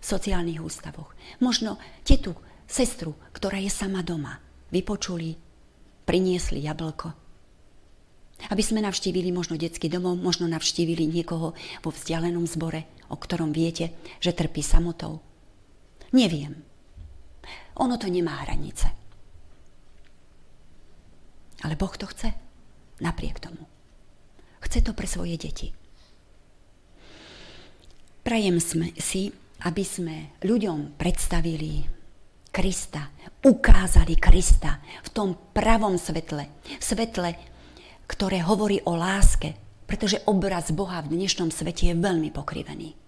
v 0.00 0.04
sociálnych 0.04 0.62
ústavoch. 0.62 1.14
Možno 1.38 1.78
tetu, 2.02 2.34
sestru, 2.66 3.14
ktorá 3.30 3.62
je 3.62 3.70
sama 3.70 4.02
doma. 4.02 4.42
Vypočuli, 4.70 5.38
priniesli 6.02 6.66
jablko. 6.66 7.14
Aby 8.52 8.60
sme 8.60 8.84
navštívili 8.84 9.32
možno 9.32 9.56
detský 9.56 9.88
domov, 9.88 10.20
možno 10.20 10.44
navštívili 10.44 11.08
niekoho 11.08 11.56
vo 11.80 11.90
vzdialenom 11.90 12.44
zbore, 12.44 12.84
o 13.08 13.16
ktorom 13.16 13.54
viete, 13.54 13.96
že 14.20 14.36
trpí 14.36 14.60
samotou? 14.60 15.24
Neviem. 16.12 16.60
Ono 17.80 17.96
to 17.96 18.12
nemá 18.12 18.44
hranice. 18.44 18.92
Ale 21.64 21.74
Boh 21.80 21.96
to 21.96 22.04
chce. 22.06 22.28
Napriek 23.00 23.40
tomu. 23.40 23.64
Chce 24.60 24.84
to 24.84 24.92
pre 24.92 25.08
svoje 25.08 25.36
deti. 25.40 25.72
Prajem 28.26 28.58
sme 28.58 28.90
si, 28.98 29.30
aby 29.62 29.86
sme 29.86 30.34
ľuďom 30.42 30.98
predstavili 30.98 31.86
Krista, 32.50 33.14
ukázali 33.46 34.18
Krista 34.18 34.82
v 34.82 35.08
tom 35.14 35.28
pravom 35.54 35.94
svetle, 35.94 36.50
svetle, 36.82 37.38
ktoré 38.10 38.42
hovorí 38.42 38.82
o 38.82 38.98
láske, 38.98 39.54
pretože 39.86 40.18
obraz 40.26 40.74
Boha 40.74 41.06
v 41.06 41.14
dnešnom 41.14 41.54
svete 41.54 41.86
je 41.86 41.94
veľmi 41.94 42.34
pokrivený. 42.34 42.98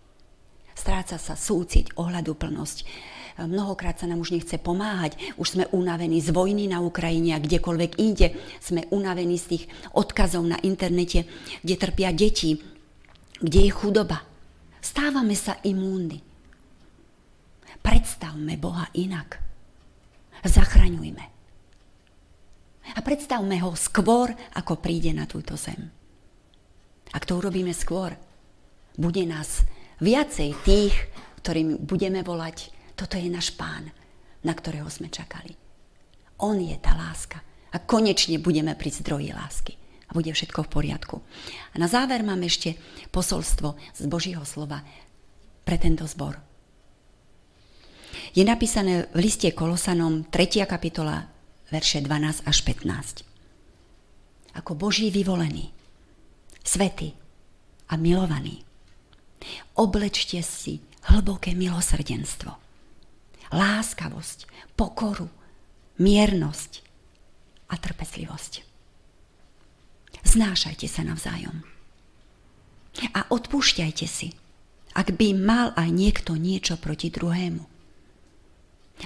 Stráca 0.79 1.19
sa 1.19 1.35
súcit, 1.35 1.91
ohľaduplnosť. 1.99 2.87
Mnohokrát 3.43 3.99
sa 3.99 4.07
nám 4.07 4.23
už 4.23 4.39
nechce 4.39 4.55
pomáhať. 4.63 5.19
Už 5.35 5.59
sme 5.59 5.67
unavení 5.75 6.23
z 6.23 6.31
vojny 6.31 6.71
na 6.71 6.79
Ukrajine 6.79 7.35
a 7.35 7.43
kdekoľvek 7.43 7.99
inde. 7.99 8.39
Sme 8.63 8.87
unavení 8.95 9.35
z 9.35 9.47
tých 9.51 9.65
odkazov 9.99 10.47
na 10.47 10.63
internete, 10.63 11.27
kde 11.67 11.75
trpia 11.75 12.15
deti, 12.15 12.63
kde 13.43 13.67
je 13.67 13.73
chudoba. 13.75 14.23
Stávame 14.79 15.35
sa 15.35 15.59
imúnni. 15.67 16.23
Predstavme 17.83 18.59
Boha 18.59 18.91
inak. 18.95 19.39
Zachraňujme. 20.43 21.25
A 22.89 23.01
predstavme 23.05 23.61
ho 23.61 23.77
skôr, 23.77 24.33
ako 24.57 24.81
príde 24.81 25.13
na 25.13 25.29
túto 25.29 25.59
zem. 25.61 25.93
Ak 27.13 27.25
to 27.29 27.37
urobíme 27.41 27.73
skôr, 27.73 28.17
bude 28.97 29.25
nás 29.29 29.65
viacej 30.01 30.51
tých, 30.65 30.95
ktorým 31.45 31.85
budeme 31.85 32.25
volať, 32.25 32.73
toto 32.99 33.15
je 33.15 33.29
náš 33.31 33.55
pán, 33.55 33.89
na 34.43 34.53
ktorého 34.53 34.89
sme 34.91 35.13
čakali. 35.13 35.55
On 36.43 36.55
je 36.59 36.75
tá 36.79 36.95
láska. 36.95 37.43
A 37.69 37.85
konečne 37.85 38.41
budeme 38.41 38.73
pri 38.73 38.89
zdroji 38.89 39.31
lásky. 39.37 39.77
A 40.09 40.17
bude 40.17 40.33
všetko 40.33 40.65
v 40.65 40.73
poriadku. 40.73 41.17
A 41.73 41.77
na 41.77 41.87
záver 41.87 42.25
mám 42.25 42.41
ešte 42.41 42.81
posolstvo 43.13 43.77
z 43.93 44.05
Božího 44.09 44.43
slova 44.49 44.81
pre 45.69 45.77
tento 45.77 46.09
zbor 46.09 46.49
je 48.35 48.45
napísané 48.45 49.09
v 49.15 49.19
liste 49.25 49.49
Kolosanom 49.51 50.27
3. 50.29 50.69
kapitola, 50.69 51.27
verše 51.73 52.05
12 52.05 52.45
až 52.45 52.59
15. 52.65 53.25
Ako 54.59 54.75
Boží 54.75 55.09
vyvolený, 55.09 55.73
svety 56.61 57.15
a 57.89 57.95
milovaný, 57.97 58.65
oblečte 59.79 60.43
si 60.45 60.83
hlboké 61.09 61.57
milosrdenstvo, 61.57 62.53
láskavosť, 63.55 64.39
pokoru, 64.77 65.31
miernosť 65.97 66.73
a 67.73 67.75
trpezlivosť. 67.81 68.68
Znášajte 70.27 70.87
sa 70.91 71.03
navzájom. 71.07 71.63
A 73.15 73.21
odpúšťajte 73.31 74.07
si, 74.11 74.35
ak 74.99 75.15
by 75.15 75.31
mal 75.37 75.71
aj 75.79 75.89
niekto 75.95 76.35
niečo 76.35 76.75
proti 76.81 77.13
druhému. 77.13 77.63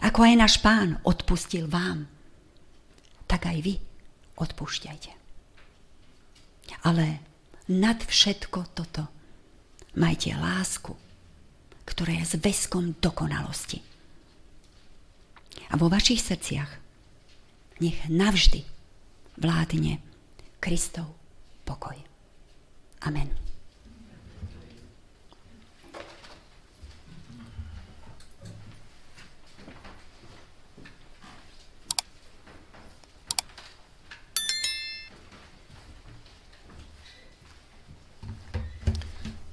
Ako 0.00 0.24
aj 0.24 0.34
náš 0.40 0.54
pán 0.64 0.96
odpustil 1.04 1.68
vám, 1.68 2.08
tak 3.28 3.44
aj 3.44 3.58
vy 3.60 3.74
odpúšťajte. 4.40 5.12
Ale 6.88 7.20
nad 7.68 8.00
všetko 8.00 8.72
toto 8.72 9.12
majte 9.92 10.32
lásku, 10.32 10.96
ktorá 11.84 12.16
je 12.24 12.40
zväzkom 12.40 12.96
dokonalosti. 13.04 13.84
A 15.68 15.76
vo 15.76 15.92
vašich 15.92 16.24
srdciach 16.24 16.72
nech 17.84 18.00
navždy 18.08 18.64
vládne 19.36 20.00
Kristov 20.62 21.10
pokoj. 21.66 21.98
Amen. 23.02 23.26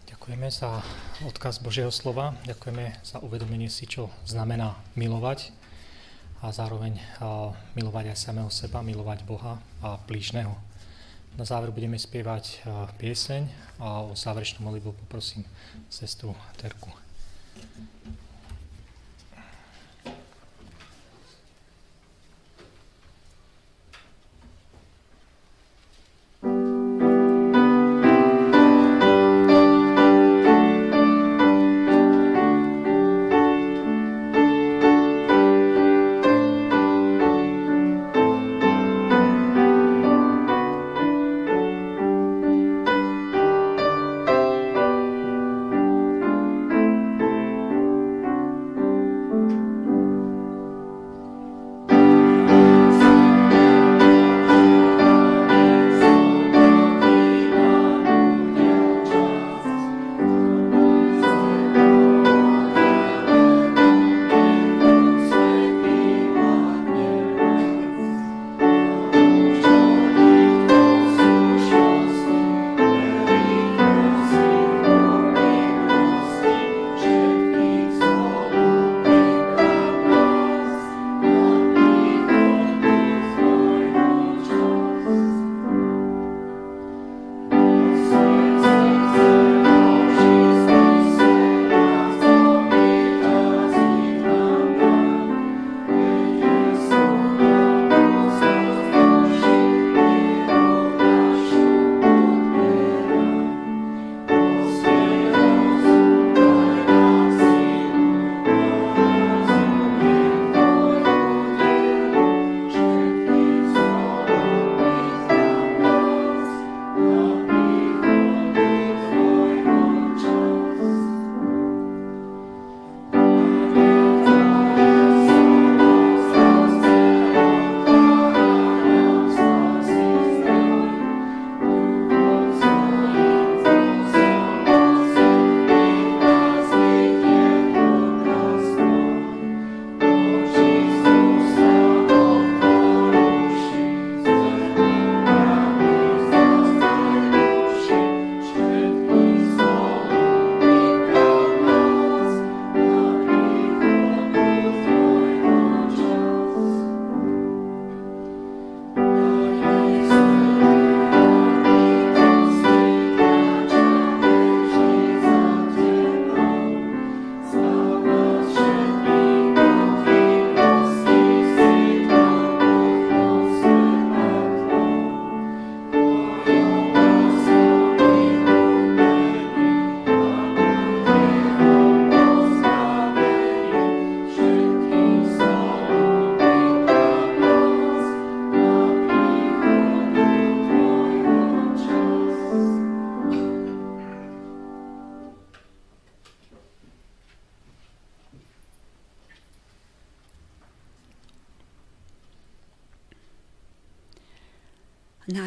Ďakujeme 0.06 0.46
za 0.54 0.86
odkaz 1.26 1.58
Božieho 1.58 1.90
slova, 1.90 2.38
ďakujeme 2.46 3.02
za 3.02 3.18
uvedomenie 3.26 3.66
si, 3.66 3.90
čo 3.90 4.14
znamená 4.30 4.78
milovať 4.94 5.50
a 6.46 6.54
zároveň 6.54 7.02
milovať 7.74 8.14
aj 8.14 8.18
samého 8.30 8.54
seba, 8.54 8.86
milovať 8.86 9.26
Boha 9.26 9.58
a 9.82 9.98
blížneho. 10.06 10.69
Na 11.38 11.46
záver 11.46 11.72
budeme 11.72 12.00
spievať 12.00 12.66
pieseň 12.98 13.44
a 13.80 14.02
o 14.04 14.16
záverečnú 14.16 14.66
modlitbu 14.66 14.92
poprosím 15.06 15.46
sestru 15.90 16.36
Terku. 16.58 16.92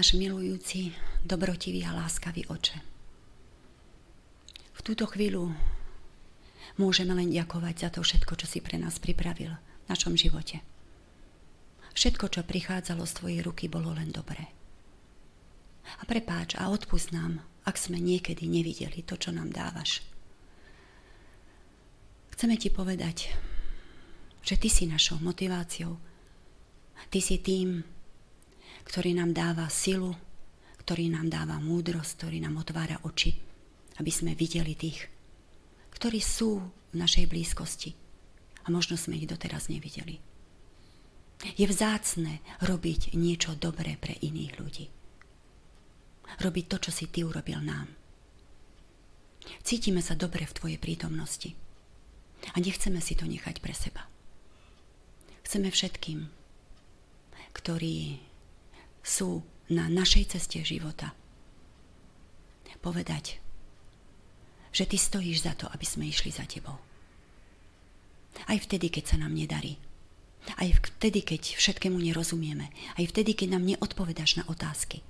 Náš 0.02 0.18
milujúci, 0.18 0.90
dobrotivý 1.22 1.86
a 1.86 1.94
láskavý 1.94 2.42
oče. 2.50 2.74
V 4.74 4.80
túto 4.82 5.06
chvíľu 5.06 5.54
môžeme 6.74 7.14
len 7.14 7.30
ďakovať 7.30 7.74
za 7.78 7.88
to 7.94 8.02
všetko, 8.02 8.34
čo 8.34 8.50
si 8.50 8.58
pre 8.58 8.82
nás 8.82 8.98
pripravil 8.98 9.54
v 9.54 9.86
našom 9.86 10.18
živote. 10.18 10.58
Všetko, 11.94 12.34
čo 12.34 12.42
prichádzalo 12.42 13.06
z 13.06 13.14
Tvojej 13.14 13.40
ruky, 13.46 13.70
bolo 13.70 13.94
len 13.94 14.10
dobré. 14.10 14.50
A 15.86 16.02
prepáč 16.02 16.58
a 16.58 16.66
odpust 16.66 17.14
nám, 17.14 17.38
ak 17.62 17.78
sme 17.78 18.02
niekedy 18.02 18.50
nevideli 18.50 19.06
to, 19.06 19.14
čo 19.14 19.30
nám 19.30 19.54
dávaš. 19.54 20.02
Chceme 22.34 22.58
Ti 22.58 22.74
povedať, 22.74 23.30
že 24.42 24.58
Ty 24.58 24.66
si 24.66 24.90
našou 24.90 25.22
motiváciou. 25.22 25.94
Ty 27.06 27.22
si 27.22 27.38
tým, 27.38 27.86
ktorý 28.84 29.16
nám 29.16 29.32
dáva 29.32 29.66
silu, 29.70 30.14
ktorý 30.82 31.08
nám 31.14 31.30
dáva 31.30 31.62
múdrosť, 31.62 32.18
ktorý 32.18 32.42
nám 32.42 32.58
otvára 32.58 32.98
oči, 33.06 33.38
aby 34.02 34.10
sme 34.10 34.34
videli 34.34 34.74
tých, 34.74 35.06
ktorí 35.94 36.18
sú 36.18 36.58
v 36.90 36.94
našej 36.98 37.30
blízkosti 37.30 37.94
a 38.64 38.70
možno 38.70 38.98
sme 38.98 39.18
ich 39.18 39.30
doteraz 39.30 39.70
nevideli. 39.70 40.18
Je 41.58 41.66
vzácne 41.66 42.38
robiť 42.62 43.18
niečo 43.18 43.58
dobré 43.58 43.98
pre 43.98 44.14
iných 44.22 44.52
ľudí. 44.62 44.86
Robiť 46.38 46.64
to, 46.70 46.76
čo 46.88 46.90
si 46.94 47.10
ty 47.10 47.26
urobil 47.26 47.58
nám. 47.58 47.90
Cítime 49.66 49.98
sa 49.98 50.14
dobre 50.14 50.46
v 50.46 50.54
tvojej 50.54 50.78
prítomnosti 50.78 51.50
a 52.54 52.56
nechceme 52.62 53.02
si 53.02 53.18
to 53.18 53.26
nechať 53.26 53.58
pre 53.58 53.74
seba. 53.74 54.06
Chceme 55.42 55.74
všetkým, 55.74 56.30
ktorí 57.52 58.22
sú 59.02 59.42
na 59.70 59.90
našej 59.90 60.38
ceste 60.38 60.62
života, 60.62 61.14
povedať, 62.82 63.38
že 64.74 64.88
ty 64.88 64.98
stojíš 64.98 65.46
za 65.46 65.54
to, 65.54 65.70
aby 65.70 65.86
sme 65.86 66.10
išli 66.10 66.34
za 66.34 66.42
tebou. 66.42 66.74
Aj 68.48 68.58
vtedy, 68.58 68.90
keď 68.90 69.14
sa 69.14 69.16
nám 69.22 69.36
nedarí 69.38 69.78
aj 70.58 70.98
vtedy, 70.98 71.22
keď 71.22 71.54
všetkému 71.54 71.98
nerozumieme. 72.02 72.74
Aj 72.98 73.04
vtedy, 73.06 73.38
keď 73.38 73.58
nám 73.58 73.64
neodpovedáš 73.66 74.42
na 74.42 74.44
otázky. 74.50 75.06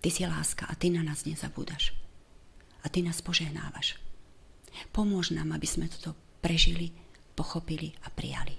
Ty 0.00 0.08
si 0.08 0.24
láska 0.24 0.64
a 0.64 0.72
ty 0.78 0.88
na 0.88 1.04
nás 1.04 1.28
nezabúdaš. 1.28 1.92
A 2.80 2.88
ty 2.88 3.04
nás 3.04 3.20
požehnávaš. 3.20 4.00
Pomôž 4.94 5.34
nám, 5.34 5.52
aby 5.52 5.66
sme 5.66 5.90
toto 5.90 6.14
prežili, 6.40 6.94
pochopili 7.34 7.92
a 8.06 8.08
prijali. 8.08 8.56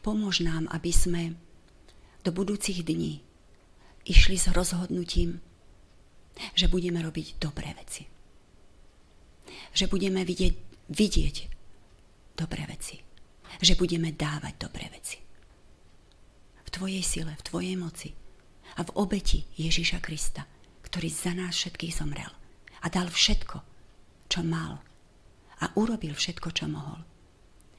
Pomôž 0.00 0.40
nám, 0.40 0.66
aby 0.72 0.90
sme 0.90 1.22
do 2.24 2.30
budúcich 2.32 2.80
dní 2.82 3.20
išli 4.08 4.40
s 4.40 4.48
rozhodnutím, 4.50 5.44
že 6.56 6.66
budeme 6.66 7.04
robiť 7.04 7.38
dobré 7.38 7.76
veci. 7.76 8.08
Že 9.76 9.86
budeme 9.86 10.24
vidieť, 10.26 10.54
vidieť 10.90 11.36
dobré 12.34 12.64
veci 12.66 13.04
že 13.60 13.78
budeme 13.78 14.10
dávať 14.10 14.54
dobré 14.58 14.90
veci. 14.90 15.20
V 16.64 16.68
Tvojej 16.68 17.04
sile, 17.04 17.32
v 17.38 17.46
Tvojej 17.46 17.76
moci 17.78 18.10
a 18.74 18.82
v 18.82 18.90
obeti 18.98 19.46
Ježiša 19.54 20.02
Krista, 20.02 20.48
ktorý 20.82 21.08
za 21.12 21.36
nás 21.36 21.54
všetkých 21.54 21.94
zomrel 21.94 22.30
a 22.82 22.86
dal 22.90 23.06
všetko, 23.06 23.56
čo 24.26 24.40
mal 24.42 24.82
a 25.62 25.64
urobil 25.78 26.16
všetko, 26.16 26.50
čo 26.50 26.66
mohol. 26.66 27.00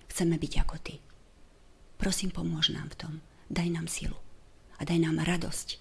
Chceme 0.08 0.40
byť 0.40 0.54
ako 0.64 0.76
Ty. 0.80 0.96
Prosím, 2.00 2.32
pomôž 2.32 2.72
nám 2.72 2.92
v 2.96 3.00
tom. 3.00 3.14
Daj 3.52 3.68
nám 3.72 3.88
silu 3.92 4.25
a 4.78 4.82
daj 4.84 5.00
nám 5.00 5.24
radosť. 5.24 5.80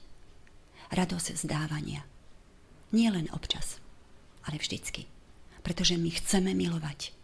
Radosť 0.95 1.39
z 1.39 1.43
dávania. 1.49 2.03
Nie 2.95 3.11
len 3.11 3.27
občas, 3.35 3.83
ale 4.47 4.61
vždycky. 4.61 5.11
Pretože 5.67 5.99
my 5.99 6.11
chceme 6.13 6.53
milovať 6.55 7.17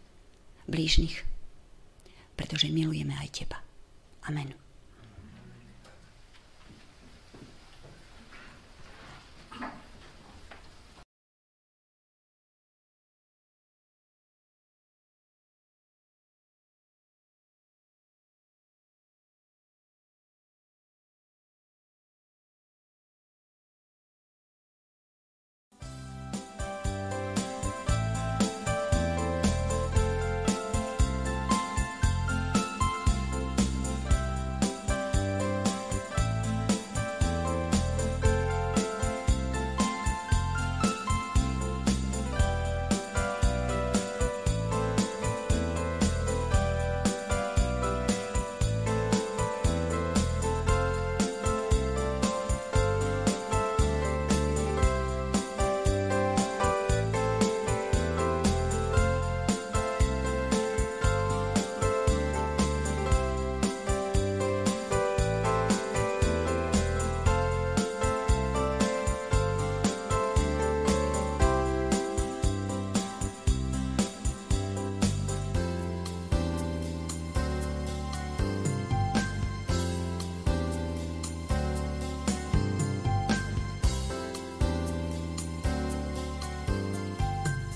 blížnych 0.67 1.31
pretože 2.41 2.73
milujeme 2.73 3.13
aj 3.21 3.29
Teba. 3.37 3.61
Amen. 4.25 4.60